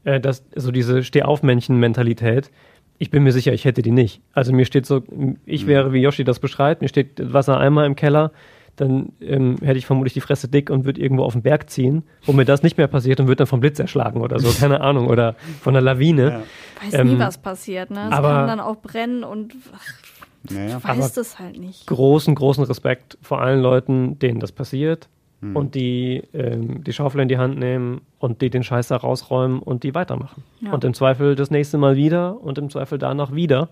[0.05, 2.51] Äh, das, so diese Steh-auf-Männchen-Mentalität.
[2.99, 4.21] Ich bin mir sicher, ich hätte die nicht.
[4.33, 5.03] Also mir steht so,
[5.47, 8.31] ich wäre, wie Yoshi das beschreibt, mir steht Wassereimer im Keller,
[8.77, 12.03] dann ähm, hätte ich vermutlich die Fresse dick und würde irgendwo auf den Berg ziehen,
[12.25, 14.81] wo mir das nicht mehr passiert und würde dann vom Blitz erschlagen oder so, keine
[14.83, 16.23] Ahnung, oder von der Lawine.
[16.31, 16.43] Ja.
[16.87, 18.07] Weiß Ähm, nie, was passiert, ne?
[18.07, 20.79] Es aber- kann dann auch brennen und ach, Naja.
[20.79, 21.87] ich weiß das halt nicht.
[21.87, 25.09] Großen, großen Respekt vor allen Leuten, denen das passiert
[25.43, 25.55] Hm.
[25.57, 29.59] und die ähm, die Schaufel in die Hand nehmen und die den Scheiß da rausräumen
[29.59, 30.45] und die weitermachen.
[30.61, 30.73] Ja.
[30.73, 33.69] Und im Zweifel das nächste Mal wieder und im Zweifel danach wieder.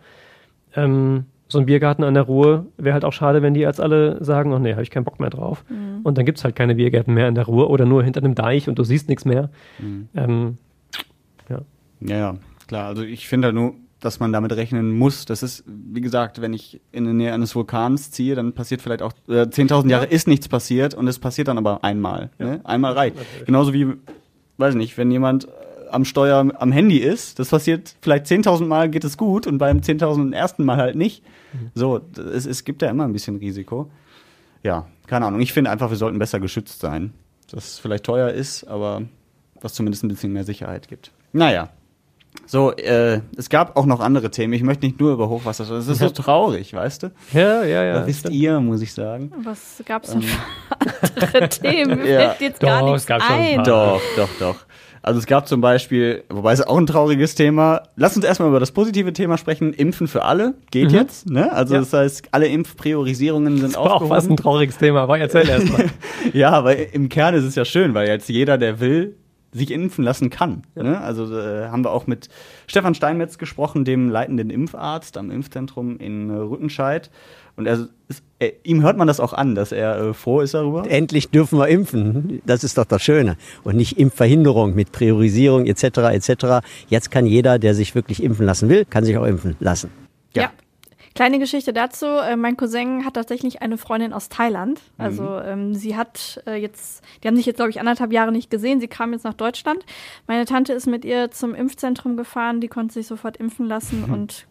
[0.75, 4.23] Ähm, so ein Biergarten an der Ruhr wäre halt auch schade, wenn die jetzt alle
[4.23, 5.65] sagen, oh nee, habe ich keinen Bock mehr drauf.
[5.69, 6.01] Mhm.
[6.05, 8.69] Und dann gibt's halt keine Biergärten mehr in der Ruhr oder nur hinter einem Deich
[8.69, 9.51] und du siehst nichts mehr.
[9.79, 10.09] Hm.
[10.15, 10.59] Ähm,
[11.49, 11.61] ja.
[12.01, 12.37] Ja, ja,
[12.69, 12.87] klar.
[12.87, 15.27] Also ich finde halt nur, dass man damit rechnen muss.
[15.27, 19.03] Das ist, wie gesagt, wenn ich in der Nähe eines Vulkans ziehe, dann passiert vielleicht
[19.03, 22.31] auch äh, 10.000 Jahre ist nichts passiert und es passiert dann aber einmal.
[22.39, 22.61] Ne?
[22.65, 23.17] Einmal reicht.
[23.45, 23.89] Genauso wie,
[24.57, 25.49] weiß nicht, wenn jemand
[25.91, 27.39] am Steuer am Handy ist.
[27.39, 31.23] Das passiert vielleicht 10.000 Mal geht es gut und beim 10.000 ersten Mal halt nicht.
[31.75, 33.91] So, es, es gibt ja immer ein bisschen Risiko.
[34.63, 35.41] Ja, keine Ahnung.
[35.41, 37.13] Ich finde einfach, wir sollten besser geschützt sein.
[37.51, 39.03] Das vielleicht teuer ist, aber
[39.61, 41.11] was zumindest ein bisschen mehr Sicherheit gibt.
[41.33, 41.71] Naja.
[42.47, 44.53] So, äh, es gab auch noch andere Themen.
[44.53, 45.81] Ich möchte nicht nur über Hochwasser sprechen.
[45.81, 47.11] Das ist so traurig, weißt du?
[47.33, 47.95] Ja, ja, ja.
[47.95, 49.33] Das wisst ihr, muss ich sagen.
[49.43, 50.39] Was gab's denn für
[51.25, 51.99] andere Themen?
[52.03, 52.21] Mir ja.
[52.31, 53.57] fällt jetzt gar Doch, nichts es gab schon ein ein.
[53.57, 53.65] paar.
[53.65, 54.57] Doch, doch, doch.
[55.03, 57.83] Also es gab zum Beispiel, wobei es auch ein trauriges Thema.
[57.97, 59.73] Lass uns erstmal über das positive Thema sprechen.
[59.73, 61.31] Impfen für alle geht jetzt.
[61.31, 61.51] Ne?
[61.53, 61.81] Also Ja.
[61.81, 64.37] das heißt, alle Impfpriorisierungen sind Das war auch fast ein aufgehoben.
[64.37, 65.87] trauriges Thema, aber erzähl erst mal.
[66.35, 69.17] ja, aber im Kern ist es ja schön, weil jetzt jeder, der will,
[69.53, 70.63] sich impfen lassen kann.
[70.77, 71.01] Ne?
[71.01, 72.29] Also äh, haben wir auch mit
[72.69, 77.11] Stefan Steinmetz gesprochen, dem leitenden Impfarzt am Impfzentrum in Rüttenscheid.
[77.57, 80.55] Und er ist, äh, ihm hört man das auch an, dass er äh, froh ist
[80.55, 80.91] darüber.
[80.91, 82.41] Endlich dürfen wir impfen.
[82.47, 83.37] Das ist doch das Schöne.
[83.63, 85.85] Und nicht Impfverhinderung mit Priorisierung etc.
[85.85, 86.67] etc.
[86.89, 89.91] Jetzt kann jeder, der sich wirklich impfen lassen will, kann sich auch impfen lassen.
[90.35, 90.45] Ja.
[90.45, 90.51] Ja.
[91.15, 92.07] Kleine Geschichte dazu.
[92.07, 94.81] Äh, mein Cousin hat tatsächlich eine Freundin aus Thailand.
[94.97, 98.49] Also ähm, sie hat äh, jetzt, die haben sich jetzt, glaube ich, anderthalb Jahre nicht
[98.49, 98.81] gesehen.
[98.81, 99.85] Sie kam jetzt nach Deutschland.
[100.27, 102.61] Meine Tante ist mit ihr zum Impfzentrum gefahren.
[102.61, 104.47] Die konnte sich sofort impfen lassen und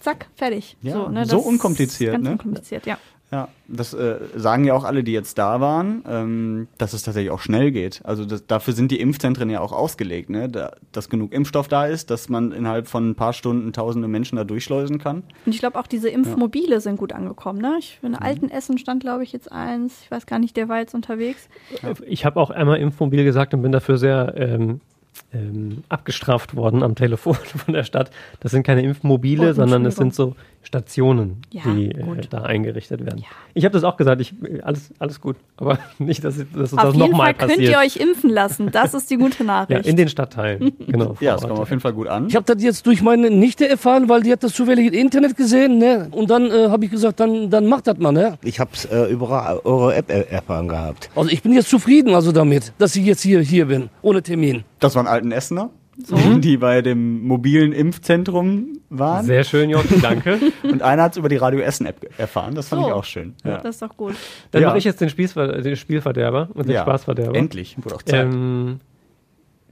[0.00, 0.76] zack, fertig.
[0.82, 2.32] Ja, ne, so unkompliziert, ist Ganz ne?
[2.32, 2.98] unkompliziert, ja.
[3.32, 7.30] Ja, das äh, sagen ja auch alle, die jetzt da waren, ähm, dass es tatsächlich
[7.30, 8.00] auch schnell geht.
[8.04, 10.48] Also das, dafür sind die Impfzentren ja auch ausgelegt, ne?
[10.48, 14.34] da, dass genug Impfstoff da ist, dass man innerhalb von ein paar Stunden tausende Menschen
[14.34, 15.22] da durchschleusen kann.
[15.46, 17.60] Und ich glaube auch diese Impfmobile sind gut angekommen.
[17.60, 17.76] Ne?
[17.78, 20.00] Ich, in alten Essen stand, glaube ich, jetzt eins.
[20.02, 21.48] Ich weiß gar nicht, der war jetzt unterwegs.
[22.06, 24.80] Ich habe auch einmal Impfmobil gesagt und bin dafür sehr ähm,
[25.32, 28.10] ähm, abgestraft worden am Telefon von der Stadt.
[28.40, 33.04] Das sind keine Impfmobile, Oh, sondern es sind so Stationen, Ja, die äh, da eingerichtet
[33.04, 33.18] werden.
[33.18, 33.26] Ja.
[33.54, 36.94] Ich habe das auch gesagt, ich, alles, alles gut, aber nicht, dass, dass das Auf
[36.94, 37.70] jeden nochmal Fall könnt passiert.
[37.72, 38.70] ihr euch impfen lassen.
[38.70, 39.86] Das ist die gute ja, Nachricht.
[39.86, 41.16] in den Stadtteilen, genau.
[41.20, 42.26] Ja, das kommt auf jeden Fall gut an.
[42.28, 45.36] Ich habe das jetzt durch meine Nichte erfahren, weil die hat das zufällig im Internet
[45.36, 45.78] gesehen.
[45.78, 46.08] Ne?
[46.10, 48.12] Und dann äh, habe ich gesagt, dann, dann macht das mal.
[48.12, 48.36] Ne?
[48.42, 51.10] Ich habe es äh, über eure App äh, erfahren gehabt.
[51.16, 54.64] Also ich bin jetzt zufrieden also damit, dass ich jetzt hier, hier bin, ohne Termin.
[54.80, 55.70] Das waren alten Essener,
[56.40, 59.24] die bei dem mobilen Impfzentrum waren.
[59.26, 60.38] Sehr schön, Jochen, danke.
[60.62, 62.54] Und einer hat es über die Radio Essen App erfahren.
[62.54, 62.88] Das fand So.
[62.88, 63.34] ich auch schön.
[63.44, 63.58] Ja.
[63.58, 64.14] Das ist doch gut.
[64.50, 64.68] Dann Ja.
[64.68, 66.82] mache ich jetzt den, Spielver den Spielverderber und den Ja.
[66.82, 67.36] Spaßverderber.
[67.36, 68.24] Endlich, wurde auch Zeit.
[68.24, 68.80] Ähm,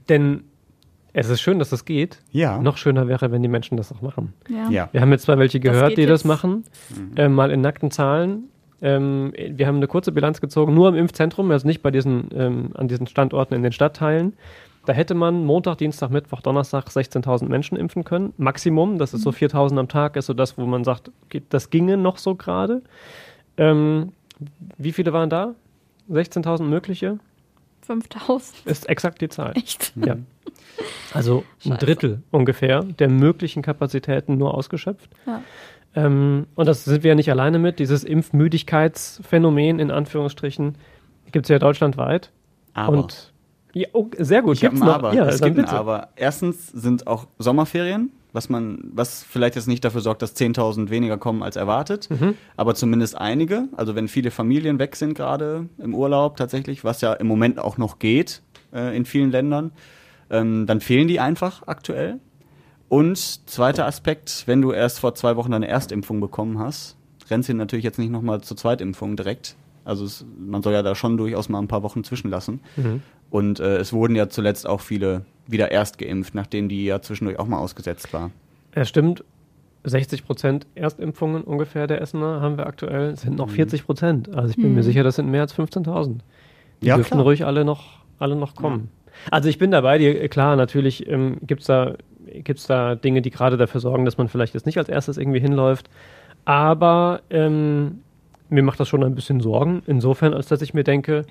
[0.07, 0.43] denn
[1.13, 2.19] es ist schön, dass das geht.
[2.31, 2.59] Ja.
[2.61, 4.33] Noch schöner wäre, wenn die Menschen das auch machen.
[4.47, 4.69] Ja.
[4.69, 4.89] ja.
[4.91, 6.27] Wir haben jetzt zwar welche Das gehört, geht die das jetzt.
[6.27, 6.63] machen,
[7.15, 8.43] äh, mal in nackten Zahlen.
[8.81, 12.69] Ähm, wir haben eine kurze Bilanz gezogen, nur im Impfzentrum, also nicht bei diesen, ähm,
[12.75, 14.33] an diesen Standorten in den Stadtteilen.
[14.89, 18.33] Da hätte man Montag, Dienstag, Mittwoch, Donnerstag 16.000 Menschen impfen können.
[18.37, 21.69] Maximum, das ist so 4.000 am Tag, ist so das, wo man sagt, okay, das
[21.69, 22.81] ginge noch so gerade.
[23.55, 24.13] Ähm,
[24.79, 25.53] wie viele waren da?
[26.09, 27.19] 16.000 mögliche?
[27.81, 28.65] 5000.
[28.65, 29.53] Ist exakt die Zahl.
[29.55, 29.93] Echt?
[29.95, 30.17] Ja.
[31.13, 31.85] Also ein Scheiße.
[31.85, 35.11] Drittel ungefähr der möglichen Kapazitäten nur ausgeschöpft.
[35.27, 35.43] Ja.
[35.93, 37.77] Ähm, und das sind wir ja nicht alleine mit.
[37.77, 40.79] Dieses Impfmüdigkeitsphänomen in Anführungsstrichen
[41.31, 42.31] gibt es ja deutschlandweit.
[42.73, 42.97] Aber.
[42.97, 43.33] Und
[43.73, 44.57] ja, oh, sehr gut.
[44.57, 44.83] Ich habe ein?
[44.83, 45.13] Aber.
[45.13, 45.65] Ja, es gibt ein.
[45.65, 46.09] Aber.
[46.15, 51.17] Erstens sind auch Sommerferien, was man, was vielleicht jetzt nicht dafür sorgt, dass 10.000 weniger
[51.17, 52.35] kommen als erwartet, Mhm.
[52.57, 53.67] aber zumindest einige.
[53.75, 57.77] Also wenn viele Familien weg sind gerade im Urlaub tatsächlich, was ja im Moment auch
[57.77, 58.41] noch geht
[58.73, 59.71] äh, in vielen Ländern,
[60.29, 62.19] ähm, dann fehlen die einfach aktuell.
[62.87, 63.17] Und
[63.49, 66.97] zweiter Aspekt, wenn du erst vor zwei Wochen deine Erstimpfung bekommen hast,
[67.29, 69.55] rennst du natürlich jetzt nicht nochmal zur Zweitimpfung direkt.
[69.85, 72.61] Also es, man soll ja da schon durchaus mal ein paar Wochen zwischenlassen.
[72.77, 73.01] Mhm.
[73.29, 77.39] Und äh, es wurden ja zuletzt auch viele wieder erst geimpft, nachdem die ja zwischendurch
[77.39, 78.31] auch mal ausgesetzt war.
[78.75, 79.23] Ja, stimmt.
[79.83, 83.35] 60 Prozent Erstimpfungen ungefähr der Essener haben wir aktuell, sind Mhm.
[83.37, 84.35] noch 40 Prozent.
[84.35, 86.17] Also ich bin mir sicher, das sind mehr als 15.000.
[86.81, 87.23] Die Ja, dürften klar.
[87.23, 88.89] ruhig alle noch, alle noch kommen.
[89.31, 91.95] Also ich bin dabei dir, klar, natürlich ähm, gibt es da,
[92.43, 95.39] gibt's da Dinge, die gerade dafür sorgen, dass man vielleicht jetzt nicht als erstes irgendwie
[95.39, 95.89] hinläuft.
[96.45, 97.99] Aber ähm,
[98.49, 101.25] mir macht das schon ein bisschen Sorgen, insofern, als dass ich mir denke,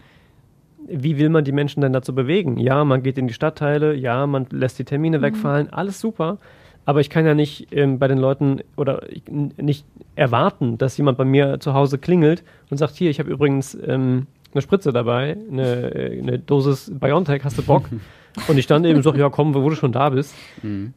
[0.91, 2.59] wie will man die Menschen denn dazu bewegen?
[2.59, 6.39] Ja, man geht in die Stadtteile, ja, man lässt die Termine wegfallen, alles super.
[6.85, 9.85] Aber ich kann ja nicht ähm, bei den Leuten oder nicht
[10.17, 14.27] erwarten, dass jemand bei mir zu Hause klingelt und sagt, hier, ich habe übrigens ähm,
[14.55, 17.91] eine Spritze dabei, eine, äh, eine Dosis Biontech, hast du Bock?
[18.49, 20.35] und ich dann eben so, ja komm, wo du schon da bist.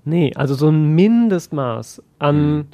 [0.06, 2.68] Nee, also so ein Mindestmaß an,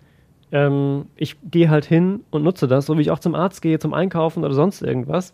[0.51, 3.79] ähm, ich gehe halt hin und nutze das, so wie ich auch zum Arzt gehe,
[3.79, 5.33] zum Einkaufen oder sonst irgendwas,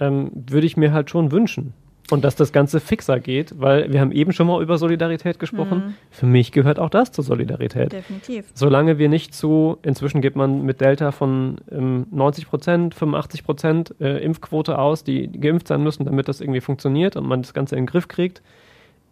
[0.00, 1.72] ähm, würde ich mir halt schon wünschen.
[2.10, 5.96] Und dass das Ganze fixer geht, weil wir haben eben schon mal über Solidarität gesprochen.
[6.10, 7.92] Für mich gehört auch das zur Solidarität.
[7.92, 8.46] Definitiv.
[8.54, 13.94] Solange wir nicht zu, inzwischen geht man mit Delta von ähm, 90 Prozent, 85 Prozent
[14.00, 17.74] äh, Impfquote aus, die geimpft sein müssen, damit das irgendwie funktioniert und man das Ganze
[17.74, 18.40] in den Griff kriegt.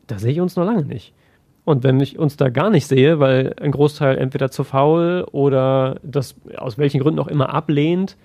[0.07, 1.15] da sehe ich uns noch lange nicht.
[1.65, 5.99] Und wenn ich uns da gar nicht sehe, weil ein Großteil entweder zu faul oder
[6.03, 8.17] das aus welchen Gründen auch immer ablehnt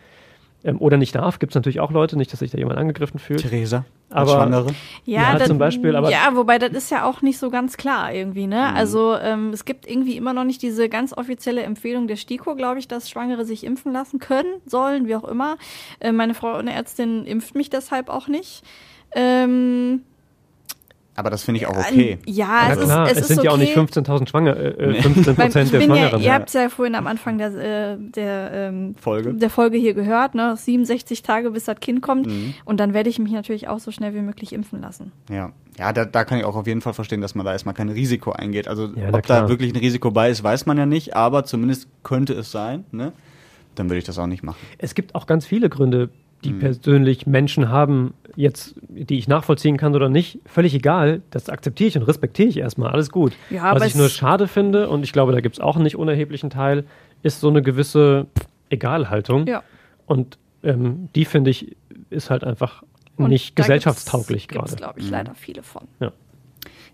[0.63, 3.19] ähm, oder nicht darf, gibt es natürlich auch Leute, nicht, dass sich da jemand angegriffen
[3.19, 3.41] fühlt.
[3.41, 4.67] Theresa, Aber Schwangere.
[5.06, 7.78] Ja, Ja, das, zum Beispiel, aber- ja, wobei das ist ja auch nicht so ganz
[7.78, 8.74] klar irgendwie, ne?
[8.74, 12.80] Also ähm, es gibt irgendwie immer noch nicht diese ganz offizielle Empfehlung der STIKO, glaube
[12.80, 15.58] ich, dass Schwangere sich impfen lassen können, sollen, wie auch immer.
[16.00, 18.63] Äh, meine Frau, eine Ärztin, impft mich deshalb auch nicht.
[19.15, 20.04] Ähm,
[21.20, 22.18] Aber das finde ich auch okay.
[22.26, 23.48] ja, Na es klar, ist, es, es, ist sind okay.
[23.48, 25.02] ja auch nicht 15.000 Schwanger, äh, äh, Nee.
[25.02, 26.22] 15 Weil Prozent ich der bin ja, Schwangeren.
[26.22, 29.34] ihr habt es ja vorhin am Anfang der, äh, der, ähm, Folge.
[29.34, 30.56] der Folge hier gehört, ne?
[30.56, 32.28] 67 Tage, bis das Kind kommt.
[32.28, 32.54] Mhm.
[32.64, 35.12] Und dann werde ich mich natürlich auch so schnell wie möglich impfen lassen.
[35.30, 37.76] Ja, ja da, da kann ich auch auf jeden Fall verstehen, dass man da erstmal
[37.76, 38.70] kein Risiko eingeht.
[38.70, 41.90] Also Ja, ob da wirklich ein Risiko bei ist, weiß man ja nicht, aber zumindest
[42.04, 42.86] könnte es sein.
[42.94, 43.12] Ne?
[43.76, 44.60] Dann würde ich das auch nicht machen.
[44.78, 46.12] Es gibt auch ganz viele Gründe,
[46.43, 46.60] die Mhm.
[46.60, 51.21] persönlich Menschen haben, jetzt, die ich nachvollziehen kann oder nicht, völlig egal.
[51.32, 52.91] Das akzeptiere ich und respektiere ich erstmal.
[52.91, 53.34] Alles gut.
[53.49, 55.97] Ja, Was ich nur schade finde, und ich glaube, da gibt es auch einen nicht
[55.97, 56.86] unerheblichen Teil,
[57.23, 58.28] ist so eine gewisse
[58.69, 59.47] Egalhaltung.
[59.47, 59.63] Ja.
[60.06, 61.75] Und ähm, die finde ich,
[62.10, 62.84] ist halt einfach
[63.17, 64.93] Und nicht da gesellschaftstauglich gibt's, gibt's, gerade.
[64.95, 65.84] glaube ich, leider viele von.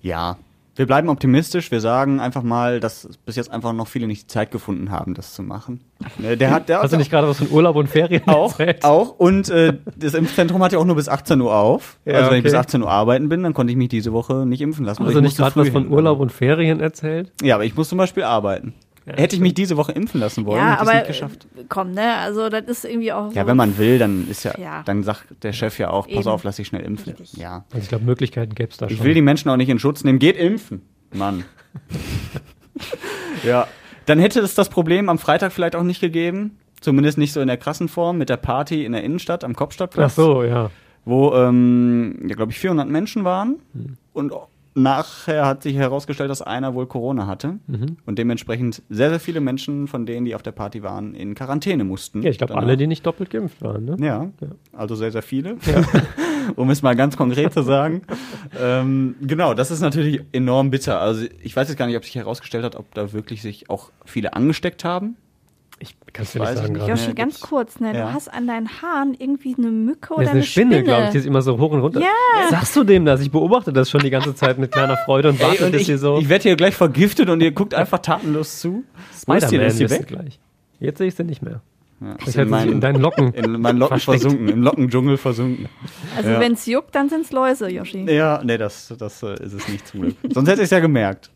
[0.01, 0.37] Ja,
[0.75, 1.71] wir bleiben optimistisch.
[1.71, 5.13] Wir sagen einfach mal, dass bis jetzt einfach noch viele nicht die Zeit gefunden haben,
[5.13, 5.81] das zu machen.
[6.17, 8.83] Ne, Der hat, der Hast du nicht gerade was von Urlaub und Ferien auch, erzählt?
[8.83, 9.17] auch.
[9.17, 11.97] Und äh, das Impfzentrum hat ja auch nur bis 18 Uhr auf.
[12.05, 14.45] Ja, also wenn ich bis 18 Uhr arbeiten bin, dann konnte ich mich diese Woche
[14.45, 15.07] nicht impfen lassen.
[15.07, 15.89] ich nicht gerade was von.
[15.89, 17.31] Urlaub und Ferien erzählt?
[17.41, 18.73] Ja, aber ich muss zum Beispiel arbeiten.
[19.05, 21.47] Hätte ich mich diese Woche impfen lassen wollen, Ja, hätte ich nicht geschafft.
[21.57, 22.15] äh, komm, ne?
[22.17, 23.35] Also das ist irgendwie auch so.
[23.35, 24.81] Ja, wenn man will, dann ist ja, Ja.
[24.83, 26.27] dann sagt der Chef ja auch, pass Eben.
[26.27, 27.13] auf, lass dich schnell impfen.
[27.13, 27.33] Richtig.
[27.39, 27.65] Ja.
[27.71, 29.05] Also ich glaube, Möglichkeiten gäbe es da Ich schon.
[29.05, 30.17] will die Menschen auch nicht in Schutz nehmen.
[30.19, 30.81] Geht impfen,
[31.13, 31.43] Mann.
[33.43, 33.67] ja.
[34.05, 36.57] Dann hätte es das Problem am Freitag vielleicht auch nicht gegeben.
[36.81, 40.11] Zumindest nicht so in der krassen Form mit der Party in der Innenstadt am Kopfstadtplatz.
[40.11, 40.69] Ach so, ja.
[41.05, 43.55] Wo, ähm, ja, glaube ich, 400 Menschen waren.
[43.73, 43.97] Hm.
[44.13, 44.31] Und
[44.75, 47.59] nachher hat sich herausgestellt, dass einer wohl Corona hatte.
[47.67, 47.97] Mhm.
[48.05, 51.83] Und dementsprechend sehr, sehr viele Menschen von denen, die auf der Party waren, in Quarantäne
[51.83, 52.21] mussten.
[52.21, 53.85] Ja, ich glaube, alle, die nicht doppelt geimpft waren.
[53.85, 53.97] Ne?
[53.99, 54.29] Ja,
[54.73, 55.57] also sehr, sehr viele.
[56.55, 58.01] um es mal ganz konkret zu sagen.
[58.59, 60.99] ähm, genau, das ist natürlich enorm bitter.
[60.99, 63.91] Also ich weiß jetzt gar nicht, ob sich herausgestellt hat, ob da wirklich sich auch
[64.05, 65.15] viele angesteckt haben.
[65.79, 66.79] Ich kann es dir nicht ich sagen nicht.
[66.79, 66.91] gerade.
[66.91, 67.93] Joshi, Nee, ganz kurz, ne?
[67.93, 68.05] Ja.
[68.07, 71.09] Du hast an deinen Haaren irgendwie eine Mücke oder Das ist eine Spinne, glaube ich,
[71.11, 71.99] die ist immer so hoch und runter.
[71.99, 72.07] Ja.
[72.49, 73.19] Sagst du dem das?
[73.21, 75.97] Ich beobachte das schon die ganze Zeit mit kleiner Freude und warte, bis ich, ihr
[75.97, 76.17] so.
[76.17, 78.83] ich werde hier gleich vergiftet und ihr guckt einfach tatenlos zu.
[79.19, 80.07] Spider-Man ist du weg?
[80.07, 80.39] gleich.
[80.79, 81.61] Jetzt sehe ich sie nicht mehr.
[82.01, 83.33] Ja, Das ist hätte sich in deinen Locken.
[83.33, 84.21] in meinen Locken versteckt.
[84.21, 85.69] versunken, im Lockendschungel versunken.
[86.17, 86.39] Also Ja.
[86.41, 88.05] wenn es juckt, dann sind's Läuse, Joshi.
[88.09, 90.15] Ja, nee, das, das äh, ist es nicht zum Glück.
[90.29, 91.31] Sonst hätte ich es ja gemerkt.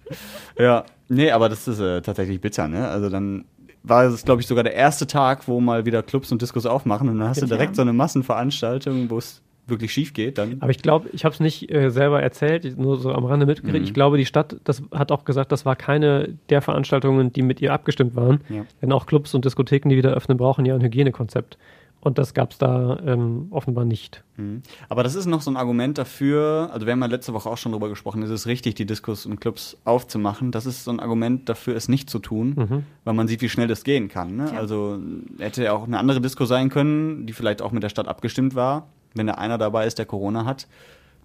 [0.57, 2.87] Ja, nee, aber das ist äh, tatsächlich bitter, ne?
[2.89, 3.45] Also dann
[3.89, 7.09] war es, glaube ich, sogar der erste Tag, wo mal wieder Clubs und Diskos aufmachen
[7.09, 10.37] und dann hast du direkt so eine Massenveranstaltung, wo es wirklich schief geht.
[10.37, 13.45] Dann Aber ich glaube, ich habe es nicht äh, selber erzählt, nur so am Rande
[13.45, 13.79] mitgekriegt.
[13.79, 13.83] Mhm.
[13.83, 17.61] Ich glaube, die Stadt, das hat auch gesagt, das war keine der Veranstaltungen, die mit
[17.61, 18.41] ihr abgestimmt waren.
[18.49, 18.65] Ja.
[18.81, 21.57] Denn auch Clubs und Diskotheken, die wieder öffnen, brauchen ja ein Hygienekonzept.
[22.01, 24.23] Und das gab es da ähm, offenbar nicht.
[24.37, 24.61] Mhm.
[24.87, 27.57] Aber das ist noch so ein Argument dafür, also wir haben ja letzte Woche auch
[27.57, 30.51] schon drüber gesprochen, ist es richtig, die Diskos und Clubs aufzumachen.
[30.51, 32.83] Das ist so ein Argument dafür, es nicht zu tun, Mhm.
[33.03, 34.37] weil man sieht, wie schnell das gehen kann.
[34.37, 34.49] Ne?
[34.53, 34.59] Ja.
[34.59, 34.97] Also
[35.39, 38.55] hätte ja auch eine andere Disco sein können, die vielleicht auch mit der Stadt abgestimmt
[38.55, 38.87] war.
[39.13, 40.67] Wenn da einer dabei ist, der Corona hat,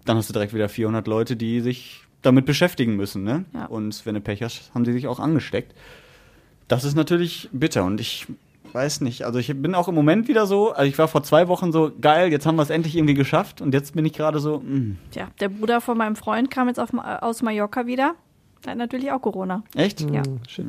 [0.03, 3.23] dann hast du direkt wieder 400 Leute, die sich damit beschäftigen müssen.
[3.23, 3.45] Ne?
[3.53, 3.67] Ja.
[3.67, 5.73] Und wenn du Pech hast, haben sie sich auch angesteckt.
[6.67, 8.25] Das ist natürlich bitter und ich
[8.75, 9.23] weiß nicht.
[9.23, 11.91] Also ich bin auch im Moment wieder so, also ich war vor zwei Wochen so,
[11.99, 14.97] geil, jetzt haben wir es endlich irgendwie geschafft und jetzt bin ich gerade so, mm,
[15.09, 18.13] Tja, der Bruder von meinem Freund kam jetzt auf, Ma- aus Mallorca wieder.
[18.63, 19.63] Der hat natürlich auch Corona.
[19.75, 20.01] echt?
[20.11, 20.21] Ja.
[20.23, 20.65] Hm, shit.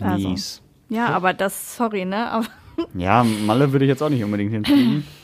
[0.00, 0.28] Also.
[0.28, 0.62] Mies.
[0.88, 2.30] Ja, aber das, sorry, ne?
[2.30, 2.46] Aber,
[2.94, 5.04] Ja, Malle würde ich jetzt auch nicht unbedingt hinfliegen.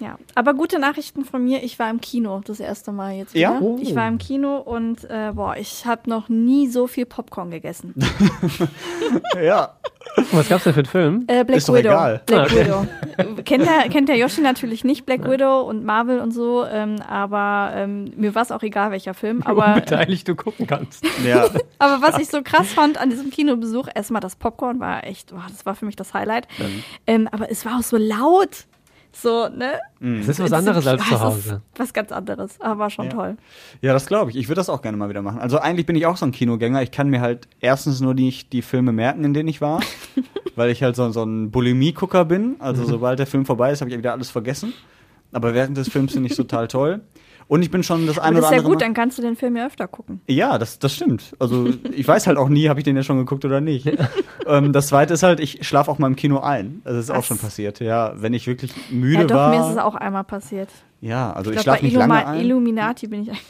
[0.00, 0.16] ja.
[0.34, 1.62] aber gute Nachrichten von mir.
[1.62, 3.50] Ich war im Kino das erste Mal jetzt Ja?
[3.56, 3.62] wieder.
[3.62, 3.78] Oh.
[3.80, 7.94] Ich war im Kino und äh, boah, ich habe noch nie so viel Popcorn gegessen.
[9.42, 9.74] ja.
[10.32, 11.24] Was gab's denn für einen Film?
[11.28, 11.88] Äh, Black Ist doch Widow.
[11.90, 12.22] egal.
[12.26, 12.64] Black Ah, okay.
[12.64, 13.42] Widow.
[13.44, 17.72] kennt, der, kennt der Yoshi natürlich nicht, Black Widow und Marvel und so, ähm, aber
[17.74, 19.42] ähm, mir war es auch egal, welcher Film.
[19.44, 21.04] Aber, Unbeteiligt du gucken kannst.
[21.24, 21.44] Ja.
[21.78, 25.44] aber was ich so krass fand an diesem Kinobesuch, erstmal das Popcorn war echt, boah,
[25.48, 26.48] das war für mich das Highlight.
[27.06, 28.66] Ähm, aber es war auch so laut.
[29.12, 29.72] So, ne?
[30.00, 31.62] Das ist was anderes als zu es Hause.
[31.76, 33.10] Was ganz anderes, aber war schon Ja.
[33.12, 33.36] toll.
[33.80, 34.36] Ja, das glaube ich.
[34.36, 35.40] Ich würde das auch gerne mal wieder machen.
[35.40, 36.82] Also eigentlich bin ich auch so ein Kinogänger.
[36.82, 39.80] Ich kann mir halt erstens nur die, die Filme merken, in denen ich war,
[40.56, 42.56] weil ich halt so, so ein Bulimie-Gucker bin.
[42.60, 44.72] Also sobald der Film vorbei ist, habe ich wieder alles vergessen.
[45.32, 47.00] Aber während des Films finde ich total toll.
[47.50, 48.72] Und ich bin schon das eine das oder ist ja andere.
[48.74, 50.20] gut, dann kannst du den Film ja öfter gucken.
[50.28, 51.34] Ja, das, das stimmt.
[51.40, 53.90] Also ich weiß halt auch nie, habe ich den ja schon geguckt oder nicht.
[54.46, 56.80] ähm, das zweite ist halt, ich schlafe auch mal im Kino ein.
[56.84, 57.26] Das ist auch Was?
[57.26, 57.80] schon passiert.
[57.80, 59.50] Ja, wenn ich wirklich müde Ja, doch, war.
[59.50, 60.68] mir ist es auch einmal passiert.
[61.00, 62.40] ja, also ich, Ich glaube, schlafe bei nicht lange Illuma ein.
[62.40, 63.42] Illuminati bin ich eigentlich.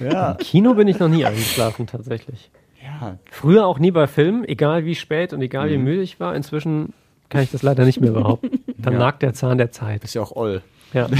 [0.12, 2.50] ja, Im Kino bin ich noch nie eingeschlafen, tatsächlich.
[2.82, 3.18] ja.
[3.32, 6.34] Früher auch nie bei Filmen, egal wie spät und egal wie müde ich war.
[6.36, 6.92] Inzwischen
[7.30, 8.60] kann ich das leider nicht mehr behaupten.
[8.78, 8.98] Dann Ja.
[9.00, 10.04] nagt der Zahn der Zeit.
[10.04, 10.62] Ist ja auch oll.
[10.94, 11.08] Ja.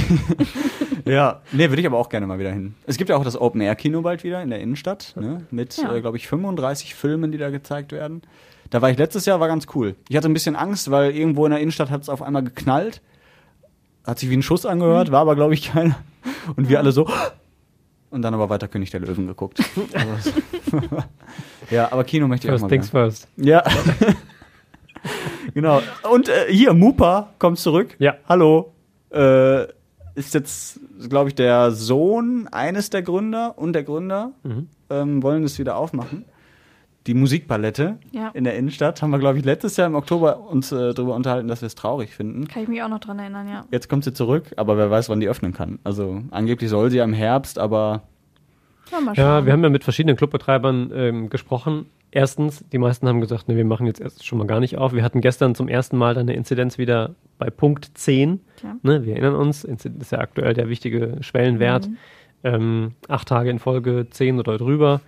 [1.07, 2.73] Ja, nee, würde ich aber auch gerne mal wieder hin.
[2.87, 5.45] Es gibt ja auch das Open-Air-Kino bald wieder in der Innenstadt, ne?
[5.51, 5.93] mit, Ja.
[5.93, 8.23] äh, glaube ich, 35 Filmen, die da gezeigt werden.
[8.71, 9.93] Da war ich letztes Jahr, war ganz cool.
[10.09, 13.03] Ich hatte ein bisschen Angst, weil irgendwo in der Innenstadt hat es auf einmal geknallt.
[14.03, 15.95] Hat sich wie ein Schuss angehört, war aber, glaube ich, keiner.
[16.55, 17.07] Und wir alle so.
[18.09, 19.59] Und dann aber weiter König der Löwen geguckt.
[21.69, 23.27] Ja, aber Kino möchte ich auch First mal things first.
[23.37, 23.63] Ja.
[25.53, 25.81] genau.
[26.11, 27.95] Und äh, hier, Mupa kommt zurück.
[27.99, 28.15] Ja.
[28.27, 28.71] Hallo.
[29.11, 29.67] Äh,
[30.15, 34.67] ist jetzt, glaube ich, der Sohn eines der Gründer und der Gründer Mhm.
[34.89, 36.23] ähm, wollen es wieder aufmachen.
[37.07, 38.29] Die Musikpalette Ja.
[38.33, 41.47] in der Innenstadt haben wir, glaube ich, letztes Jahr im Oktober uns äh, darüber unterhalten,
[41.47, 42.47] dass wir es traurig finden.
[42.47, 43.65] Kann ich mich auch noch dran erinnern, ja.
[43.71, 45.79] Jetzt kommt sie zurück, aber wer weiß, wann die öffnen kann.
[45.83, 48.03] Also angeblich soll sie ja im Herbst, aber
[48.91, 49.13] Ja.
[49.13, 51.87] Ja, wir haben ja mit verschiedenen Clubbetreibern ähm, gesprochen.
[52.15, 54.93] Erstens, die meisten haben gesagt, ne, wir machen jetzt erst schon mal gar nicht auf.
[54.93, 58.39] Wir hatten gestern zum ersten Mal dann eine Inzidenz wieder bei Punkt 10.
[58.55, 58.77] Tja.
[58.83, 61.89] Ne, wir erinnern uns, Inzidenz ist ja aktuell der wichtige Schwellenwert.
[62.45, 65.01] Ähm, acht Tage in Folge 10 oder drüber.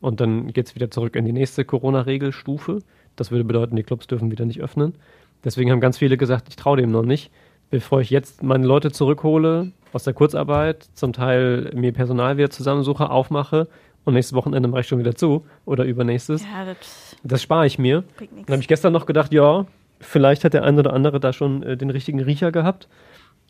[0.00, 2.78] Und dann geht es wieder zurück in die nächste Corona-Regelstufe.
[3.16, 4.94] Das würde bedeuten, die Clubs dürfen wieder nicht öffnen.
[5.42, 7.32] Deswegen haben ganz viele gesagt, ich traue dem noch nicht.
[7.70, 13.10] Bevor ich jetzt meine Leute zurückhole aus der Kurzarbeit, zum Teil mir Personal wieder zusammensuche,
[13.10, 13.66] aufmache
[14.04, 16.42] und nächstes Wochenende mache ich schon wieder zu oder übernächstes.
[16.42, 18.04] Ja, das Das spare ich mir.
[18.18, 19.66] Dann habe ich gestern noch gedacht, ja,
[20.00, 22.88] vielleicht hat der eine oder andere da schon äh, den richtigen Riecher gehabt.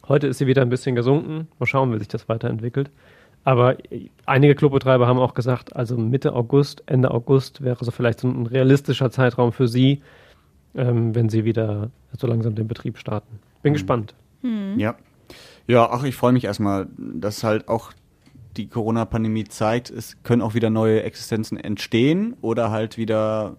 [0.09, 1.49] Heute ist sie wieder ein bisschen gesunken.
[1.59, 2.91] Mal schauen, wie sich das weiterentwickelt.
[3.45, 8.21] Aber äh, einige Clubbetreiber haben auch gesagt, also Mitte August, Ende August wäre so vielleicht
[8.21, 10.03] so ein realistischer Zeitraum für sie,
[10.75, 13.38] ähm, wenn sie wieder so langsam den Betrieb starten.
[13.62, 14.15] Bin gespannt.
[14.77, 14.97] Ja.
[15.69, 17.93] Ja, ach, ich freue mich erstmal, dass halt auch
[18.57, 23.57] die Corona-Pandemie zeigt, es können auch wieder neue Existenzen entstehen oder halt wieder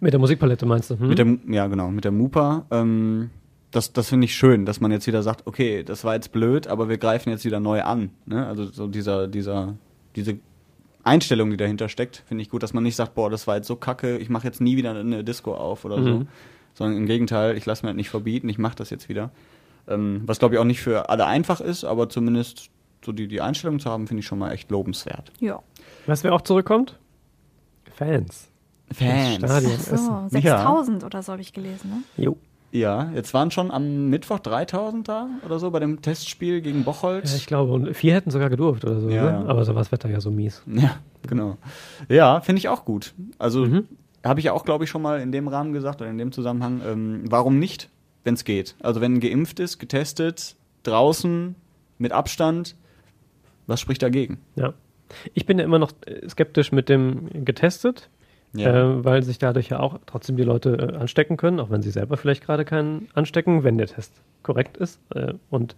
[0.00, 0.98] Mit der Musikpalette meinst du?
[0.98, 1.08] Hm?
[1.08, 2.66] mit der, ja genau, mit der Mupa.
[2.70, 3.30] Ähm,
[3.70, 6.66] das das finde ich schön, dass man jetzt wieder sagt, okay, das war jetzt blöd,
[6.66, 8.10] aber wir greifen jetzt wieder neu an.
[8.26, 8.46] Ne?
[8.46, 9.74] Also so dieser, dieser,
[10.16, 10.38] diese
[11.04, 13.68] Einstellung, die dahinter steckt, finde ich gut, dass man nicht sagt, boah, das war jetzt
[13.68, 16.10] so kacke, ich mache jetzt nie wieder eine Disco auf oder so.
[16.10, 16.28] Mhm.
[16.74, 19.30] Sondern im Gegenteil, ich lasse mir halt nicht verbieten, ich mache das jetzt wieder.
[19.88, 22.70] Ähm, was glaube ich auch nicht für alle einfach ist, aber zumindest
[23.04, 25.32] so die, die Einstellung zu haben, finde ich schon mal echt lobenswert.
[25.40, 25.60] Ja.
[26.06, 26.98] Weißt du, wer auch zurückkommt?
[27.94, 28.48] Fans.
[28.92, 29.36] Fans.
[29.36, 29.78] Stadion.
[29.78, 30.28] So, Essen.
[30.30, 32.02] 6000 oder so habe ich gelesen, ne?
[32.24, 32.36] Jo.
[32.72, 37.28] Ja, jetzt waren schon am Mittwoch 3000 da oder so bei dem Testspiel gegen Bocholt.
[37.28, 39.08] Ja, ich glaube, und vier hätten sogar gedurft oder so.
[39.08, 39.30] Ja, ne?
[39.44, 39.46] ja.
[39.46, 40.62] Aber so war das Wetter ja so mies.
[40.66, 41.56] Ja, genau.
[42.08, 43.12] Ja, finde ich auch gut.
[43.38, 43.88] Also Mhm.
[44.24, 46.30] habe ich ja auch, glaube ich, schon mal in dem Rahmen gesagt oder in dem
[46.30, 47.88] Zusammenhang, ähm, warum nicht,
[48.22, 48.76] wenn es geht?
[48.80, 51.56] Also wenn geimpft ist, getestet, draußen,
[51.98, 52.76] mit Abstand,
[53.70, 54.38] was spricht dagegen?
[54.56, 54.74] Ja.
[55.34, 58.10] Ich bin ja immer noch äh, skeptisch mit dem getestet,
[58.54, 58.64] äh,
[59.04, 62.16] weil sich dadurch ja auch trotzdem die Leute äh, anstecken können, auch wenn sie selber
[62.16, 65.00] vielleicht gerade keinen anstecken, wenn der Test korrekt ist.
[65.14, 65.76] Äh, und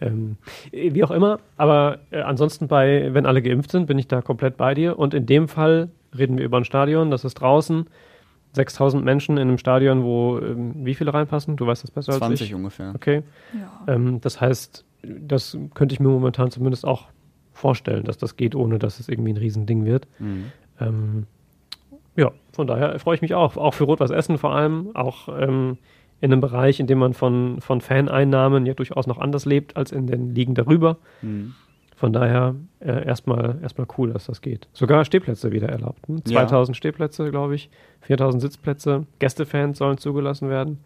[0.00, 0.36] ähm,
[0.72, 1.40] äh, wie auch immer.
[1.56, 4.98] Aber äh, ansonsten bei, wenn alle geimpft sind, bin ich da komplett bei dir.
[4.98, 7.86] Und in dem Fall reden wir über ein Stadion, das ist draußen.
[8.54, 11.56] 6000 Menschen in einem Stadion, wo ähm, wie viele reinpassen?
[11.56, 12.54] Du weißt das besser als 20 ich.
[12.54, 12.92] ungefähr.
[12.94, 13.22] Okay.
[13.54, 13.94] Ja.
[13.94, 17.06] Ähm, das heißt, das könnte ich mir momentan zumindest auch
[17.58, 20.06] vorstellen, dass das geht, ohne dass es irgendwie ein Riesending wird.
[20.18, 20.52] Mhm.
[20.80, 21.26] Ähm,
[22.16, 23.56] ja, von daher freue ich mich auch.
[23.56, 24.90] Auch für Rot-Weiß Essen vor allem.
[24.94, 25.78] Auch ähm,
[26.20, 29.92] in einem Bereich, in dem man von, von Faneinnahmen ja durchaus noch anders lebt als
[29.92, 30.98] in den Ligen darüber.
[31.22, 31.54] Mhm.
[31.94, 34.68] Von daher äh, erstmal erstmal cool, dass das geht.
[34.72, 36.08] Sogar Stehplätze wieder erlaubt.
[36.08, 36.22] Ne?
[36.28, 36.46] Ja.
[36.46, 37.70] 2000 Stehplätze, glaube ich.
[38.02, 39.06] 4000 Sitzplätze.
[39.18, 40.78] Gästefans sollen zugelassen werden.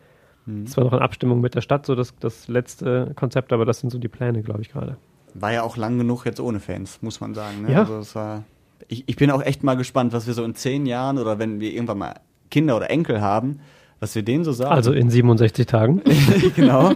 [0.46, 0.64] Mhm.
[0.64, 3.80] Das war noch in Abstimmung mit der Stadt, so das, das letzte Konzept, aber das
[3.80, 4.96] sind so die Pläne, glaube ich, gerade.
[5.34, 7.62] War ja auch lang genug jetzt ohne Fans, muss man sagen.
[7.62, 7.72] Ne?
[7.72, 7.80] Ja.
[7.80, 8.44] Also es war,
[8.88, 11.60] ich, ich bin auch echt mal gespannt, was wir so in zehn Jahren oder wenn
[11.60, 12.14] wir irgendwann mal
[12.50, 13.60] Kinder oder Enkel haben,
[14.00, 14.72] was wir denen so sagen.
[14.72, 16.02] Also in 67 Tagen.
[16.56, 16.92] genau.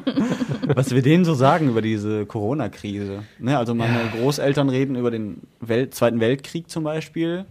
[0.75, 3.22] Was wir denen so sagen über diese Corona-Krise.
[3.38, 7.44] Ne, also meine Großeltern reden über den Welt Zweiten Weltkrieg zum Beispiel.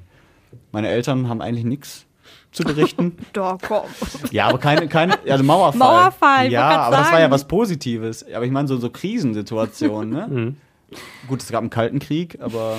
[0.72, 2.06] Meine Eltern haben eigentlich nichts
[2.52, 3.18] zu berichten.
[3.34, 3.84] Doch, komm.
[4.32, 5.80] ja, aber keine, keine, also Mauerfall.
[5.80, 7.32] Mauerfall, Ja, aber das war ja sagen.
[7.32, 8.26] was Positives.
[8.34, 10.28] Aber ich meine so, so Krisensituationen, ne?
[10.30, 10.58] Mhm.
[11.28, 12.78] Gut, es gab einen Kalten Krieg, aber,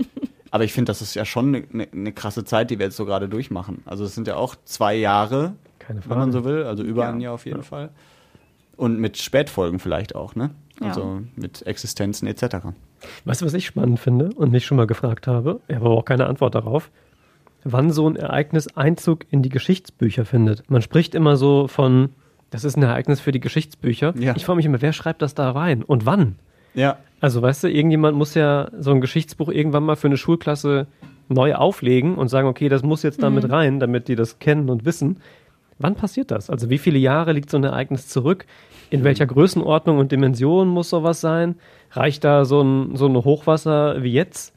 [0.50, 2.96] aber ich finde, das ist ja schon eine ne, ne krasse Zeit, die wir jetzt
[2.96, 3.82] so gerade durchmachen.
[3.84, 7.10] Also es sind ja auch zwei Jahre, Keine wenn man so will, also über Ja.
[7.10, 7.90] ein Jahr auf jeden Fall.
[8.76, 10.50] Und mit Spätfolgen vielleicht auch, ne?
[10.80, 10.88] Ja.
[10.88, 12.58] Also mit Existenzen etc.
[13.24, 15.60] Weißt du, was ich spannend finde und mich schon mal gefragt habe?
[15.66, 16.90] Ich habe aber auch keine Antwort darauf.
[17.64, 20.70] Wann so ein Ereignis Einzug in die Geschichtsbücher findet.
[20.70, 22.10] Man spricht immer so von,
[22.50, 24.14] das ist ein Ereignis für die Geschichtsbücher.
[24.16, 24.36] Ja.
[24.36, 26.36] Ich frage mich immer, wer schreibt das da rein und wann?
[26.78, 26.98] Ja.
[27.20, 30.86] Also, weißt du, irgendjemand muss ja so ein Geschichtsbuch irgendwann mal für eine Schulklasse
[31.28, 34.84] neu auflegen und sagen, okay, das muss jetzt damit rein, damit die das kennen und
[34.84, 35.18] wissen.
[35.80, 36.48] Wann passiert das?
[36.48, 38.46] Also, wie viele Jahre liegt so ein Ereignis zurück?
[38.90, 41.56] In welcher Größenordnung und Dimension muss sowas sein?
[41.90, 44.54] Reicht da so ein, so ein Hochwasser wie jetzt?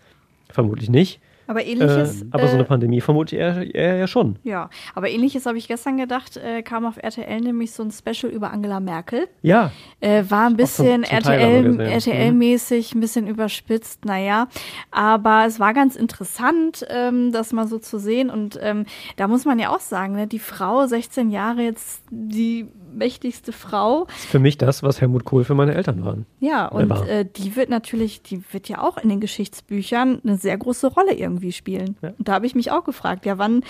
[0.49, 1.19] Vermutlich nicht.
[1.51, 2.25] Aber Äh, ähnliches.
[2.31, 4.39] aber so eine äh, Pandemie vermutlich eher, eher ja schon.
[4.43, 8.31] Ja, aber ähnliches habe ich gestern gedacht, äh, kam auf RTL nämlich so ein Special
[8.31, 9.27] über Angela Merkel.
[9.41, 11.79] Ja, Äh, war ein bisschen aber RTL.
[11.79, 14.47] RTL-mäßig, ein bisschen überspitzt, naja.
[14.91, 18.29] Aber es war ganz interessant, ähm, das mal so zu sehen.
[18.29, 18.85] Und ähm,
[19.17, 24.05] da muss man ja auch sagen, ne, die Frau, 16 Jahre jetzt die mächtigste Frau,
[24.17, 26.25] ist für mich das, was Helmut Kohl für meine Eltern waren.
[26.39, 27.07] ja, und war.
[27.07, 31.13] äh, die wird natürlich, die wird ja auch in den Geschichtsbüchern eine sehr große Rolle
[31.13, 31.97] irgendwie spielen.
[32.01, 32.13] Ja.
[32.17, 33.63] Und da habe ich mich auch gefragt, ja, wann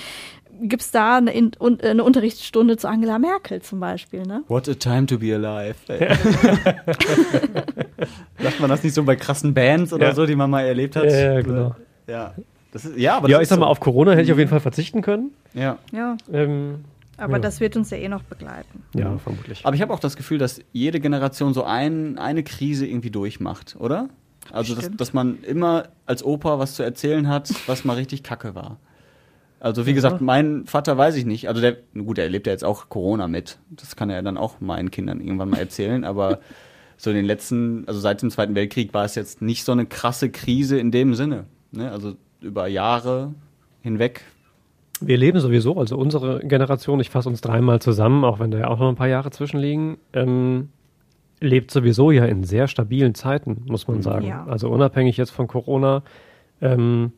[0.64, 4.44] gibt's da eine, In un äh, eine Unterrichtsstunde zu Angela Merkel zum Beispiel, ne?
[4.48, 5.76] What a time to be alive.
[8.40, 10.14] Sagt man das nicht so bei krassen Bands oder Ja.
[10.16, 11.06] so, die man mal erlebt hat?
[11.06, 11.76] Ja, ja, genau.
[12.08, 12.34] Ja.
[12.72, 13.72] Das ist, ja, aber ja, ich ist sag mal, so.
[13.72, 15.32] auf Corona hätte ich auf jeden Fall verzichten können.
[15.54, 15.78] Ja.
[15.92, 16.86] Ja, Ähm,
[17.18, 17.40] aber Ja.
[17.40, 18.84] das wird uns ja eh noch begleiten.
[18.94, 19.66] ja, vermutlich.
[19.66, 23.76] Aber ich habe auch das Gefühl, dass jede Generation so ein, eine Krise irgendwie durchmacht,
[23.78, 24.10] oder?
[24.54, 28.56] Also, dass, dass man immer als Opa was zu erzählen hat, was mal richtig kacke
[28.56, 28.78] war.
[29.60, 31.48] Also, wie gesagt, mein Vater weiß ich nicht.
[31.48, 33.60] Also, der, gut, der erlebt ja jetzt auch Corona mit.
[33.70, 36.04] Das kann er dann auch meinen Kindern irgendwann mal erzählen.
[36.04, 36.40] Aber
[36.98, 39.86] so in den letzten, also seit dem Zweiten Weltkrieg war es jetzt nicht so eine
[39.86, 41.46] krasse Krise in dem Sinne.
[41.72, 41.92] Ne?
[41.92, 43.34] Also, über Jahre
[43.82, 44.24] hinweg.
[45.00, 48.68] Wir leben sowieso, also unsere Generation, ich fasse uns dreimal zusammen, auch wenn da ja
[48.68, 50.70] auch noch ein paar Jahre zwischenliegen, ähm,
[51.42, 54.26] lebt sowieso ja in sehr stabilen Zeiten, muss man sagen.
[54.28, 54.46] Ja.
[54.46, 56.04] Also unabhängig jetzt von Corona,
[56.62, 57.12] ähm,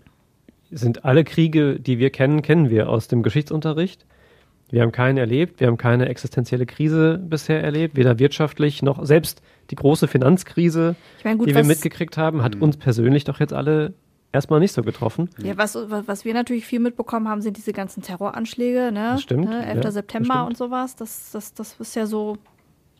[0.71, 4.05] sind alle Kriege, die wir kennen, kennen wir aus dem Geschichtsunterricht.
[4.71, 9.43] Wir haben keinen erlebt, wir haben keine existenzielle Krise bisher erlebt, weder wirtschaftlich noch selbst
[9.69, 13.53] die große Finanzkrise, Ich meine, gut, die wir mitgekriegt haben, hat uns persönlich doch jetzt
[13.53, 13.93] alle
[14.31, 15.29] erstmal nicht so getroffen.
[15.43, 19.11] Ja, was, was wir natürlich viel mitbekommen haben, sind diese ganzen Terroranschläge, ne?
[19.11, 19.57] Das stimmt, Ne?
[19.61, 19.81] ja, 11.
[19.81, 20.47] das September stimmt.
[20.49, 20.95] und sowas.
[20.95, 22.37] Das, das, das ist ja so, so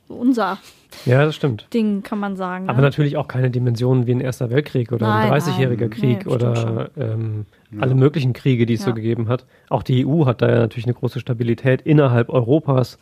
[0.08, 0.58] unser
[1.06, 1.68] Ja, das stimmt.
[1.74, 2.70] Ding, kann man sagen.
[2.70, 2.84] Aber ne?
[2.84, 5.90] natürlich auch keine Dimensionen wie ein Erster Weltkrieg oder Nein, ein 30-jähriger nein.
[5.90, 7.46] Krieg Nee, oder ähm,
[7.80, 8.96] alle möglichen Kriege, die es so Ja.
[8.96, 9.46] gegeben hat.
[9.70, 13.00] Auch die EU hat da ja natürlich eine große Stabilität innerhalb Europas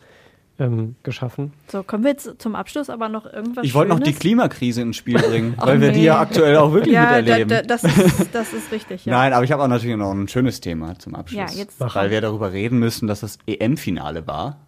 [0.58, 1.52] ähm, geschaffen.
[1.68, 4.12] So, können wir jetzt zum Abschluss aber noch irgendwas Ich wollte noch die?
[4.12, 6.06] Klimakrise ins Spiel bringen, Ach weil wir die nee.
[6.06, 7.48] ja aktuell auch wirklich ja, da, miterleben.
[7.48, 9.12] da, das, ist, das ist richtig, ja.
[9.14, 11.54] Nein, aber ich habe auch natürlich noch ein schönes Thema zum Abschluss.
[11.54, 14.58] Ja, jetzt weil wir darüber reden müssen, dass das EM-Finale war.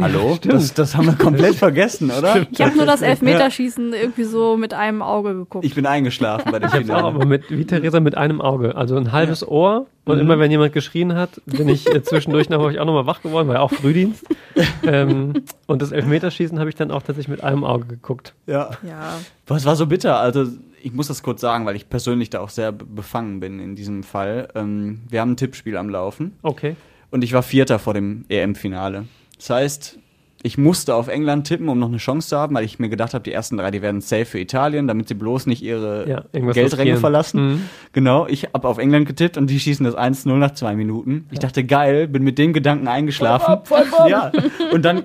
[0.00, 0.38] Hallo?
[0.42, 2.46] das, das haben wir komplett vergessen, oder?
[2.50, 5.64] Ich habe nur das Elfmeterschießen irgendwie so mit einem Auge geguckt.
[5.64, 7.26] Ich bin eingeschlafen bei dem Ich habe auch, aber Finale.
[7.26, 8.74] mit, wie Theresa mit einem Auge.
[8.76, 10.20] Also ein halbes Ohr und Mhm.
[10.22, 13.48] immer wenn jemand geschrien hat, bin ich äh, zwischendurch noch ich auch nochmal wach geworden,
[13.48, 14.24] war ja auch Frühdienst.
[14.86, 18.34] ähm, und das Elfmeterschießen habe ich dann auch tatsächlich mit einem Auge geguckt.
[18.46, 18.70] Ja.
[18.86, 20.18] Ja, Boah, es war so bitter.
[20.18, 20.46] Also,
[20.82, 23.76] ich muss das kurz sagen, weil ich persönlich da auch sehr be- befangen bin in
[23.76, 24.48] diesem Fall.
[24.54, 26.74] Ähm, wir haben ein Tippspiel am Laufen Okay.
[27.10, 29.04] und ich war Vierter vor dem EM-Finale.
[29.42, 29.98] Das heißt,
[30.44, 33.12] ich musste auf England tippen, um noch eine Chance zu haben, weil ich mir gedacht
[33.12, 36.24] habe, die ersten drei, die werden safe für Italien, damit sie bloß nicht ihre Ja,
[36.52, 37.48] Geldränge verlassen.
[37.48, 37.62] Mhm.
[37.92, 41.26] Genau, ich habe auf England getippt und die schießen das 1-0 nach zwei Minuten.
[41.32, 43.58] Ich dachte, geil, bin mit dem Gedanken eingeschlafen.
[44.08, 44.30] Ja,
[44.72, 45.04] und dann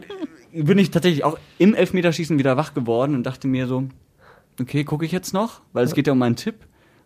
[0.53, 3.85] bin ich tatsächlich auch im Elfmeterschießen wieder wach geworden und dachte mir so,
[4.61, 6.55] okay, gucke ich jetzt noch, weil es geht ja um meinen Tipp.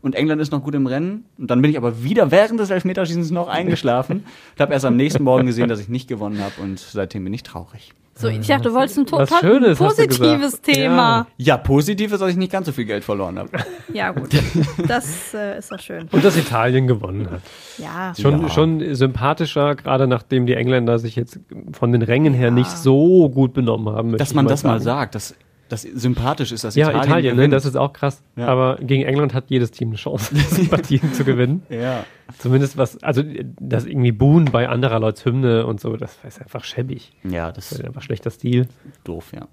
[0.02, 1.26] Und England ist noch gut im Rennen.
[1.38, 4.24] Und dann bin ich aber wieder während des Elfmeterschießens noch eingeschlafen.
[4.56, 6.54] Und habe erst am nächsten Morgen gesehen, dass ich nicht gewonnen habe.
[6.62, 7.94] Und seitdem bin ich traurig.
[8.16, 10.60] so, ich dachte, du wolltest ein Was total positives.
[10.62, 11.28] Thema.
[11.38, 13.50] Ja, positiv ist, dass ich nicht ganz so viel Geld verloren habe.
[13.94, 14.30] Ja, gut.
[14.88, 16.08] Das äh, ist doch schön.
[16.12, 17.42] Und dass Italien gewonnen hat.
[17.78, 18.14] Ja.
[18.20, 18.50] Schon, Ja.
[18.50, 21.40] schon sympathischer, gerade nachdem die Engländer sich jetzt
[21.74, 24.18] von den Rängen her nicht so gut benommen haben.
[24.18, 25.36] Dass man das mal sagt, dass
[25.72, 27.54] das sympathisch ist, dass Ja, Italien, Italien, ne, gewinnt.
[27.54, 28.22] das ist auch krass.
[28.36, 28.48] Ja.
[28.48, 30.34] Aber gegen England hat jedes Team eine Chance,
[30.70, 31.64] Partien zu gewinnen.
[31.70, 32.04] Ja.
[32.38, 33.24] Zumindest was, also
[33.60, 37.14] das irgendwie Buhen bei anderer Leuts Hymne und so, das ist einfach schäbig.
[37.24, 38.68] Ja, das Das ist ist einfach schlechter Stil.
[39.04, 39.48] doof, ja.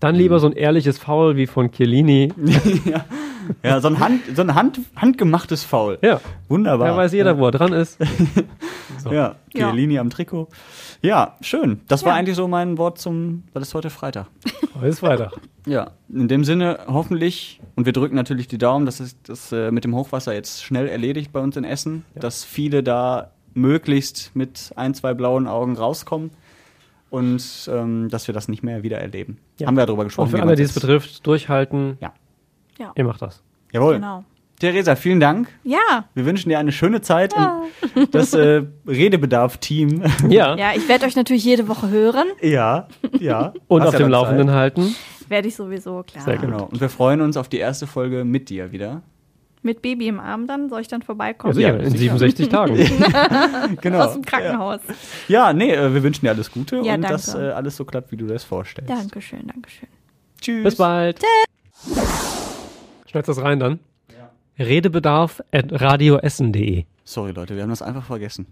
[0.00, 2.32] Dann lieber so ein ehrliches Foul wie von Chiellini.
[2.84, 3.04] Ja,
[3.80, 5.98] so ein, Hand, so ein Hand, handgemachtes Foul.
[6.02, 6.88] Ja, Wunderbar.
[6.88, 7.98] da weiß jeder, wo er dran ist.
[9.10, 9.70] Ja, Ja.
[9.70, 10.48] Chiellini am Trikot.
[11.00, 11.80] Ja, schön.
[11.88, 12.18] Das war Ja.
[12.18, 14.26] eigentlich so mein Wort zum, weil es heute Freitag.
[14.76, 15.32] Heute ist Freitag.
[15.66, 19.70] Ja, in dem Sinne hoffentlich, und wir drücken natürlich die Daumen, dass es das äh,
[19.70, 24.72] mit dem Hochwasser jetzt schnell erledigt bei uns in Essen, dass viele da möglichst mit
[24.76, 26.30] ein, zwei blauen Augen rauskommen
[27.10, 29.38] und ähm, dass wir das nicht mehr wieder erleben.
[29.58, 29.66] Ja.
[29.66, 30.30] Haben wir ja darüber Und gesprochen.
[30.30, 31.98] für wie alle, die es das- betrifft, durchhalten.
[32.00, 32.12] Ja.
[32.82, 32.92] Ja.
[32.96, 33.42] Ihr macht das.
[33.72, 33.94] Jawohl.
[33.94, 34.24] Genau.
[34.58, 35.48] Theresa, vielen Dank.
[35.64, 36.04] Ja.
[36.14, 37.34] Wir wünschen dir eine schöne Zeit
[37.94, 40.02] und das äh, Redebedarf-Team.
[40.28, 40.56] Ja.
[40.56, 42.28] Ja, ich werde euch natürlich jede Woche hören.
[42.40, 42.86] ja,
[43.18, 43.52] ja.
[43.68, 44.56] Und Hast auf ja dem Laufenden Zeit.
[44.56, 44.94] halten.
[45.28, 46.24] Werde ich sowieso, klar.
[46.24, 46.46] Sehr gut.
[46.50, 46.64] Genau.
[46.64, 49.02] Und wir freuen uns auf die erste Folge mit dir wieder.
[49.64, 51.54] Mit Baby im Arm dann, soll ich dann Ja, vorbeikommen?
[51.54, 52.18] sicher, Ja, in sicher.
[52.18, 52.76] 67 Tagen.
[53.80, 53.98] Genau.
[54.00, 54.80] Aus dem Krankenhaus.
[55.28, 57.08] Ja, nee, äh, wir wünschen dir alles Gute Ja, und danke.
[57.08, 58.90] dass äh, alles so klappt, wie du das vorstellst.
[58.90, 59.88] Dankeschön, Dankeschön.
[60.40, 60.64] Tschüss.
[60.64, 61.20] Bis bald.
[63.12, 63.78] Schneidest das rein dann?
[64.58, 66.86] Redebedarf at radioessen.de.
[67.04, 68.46] Sorry, Leute, wir haben das einfach vergessen.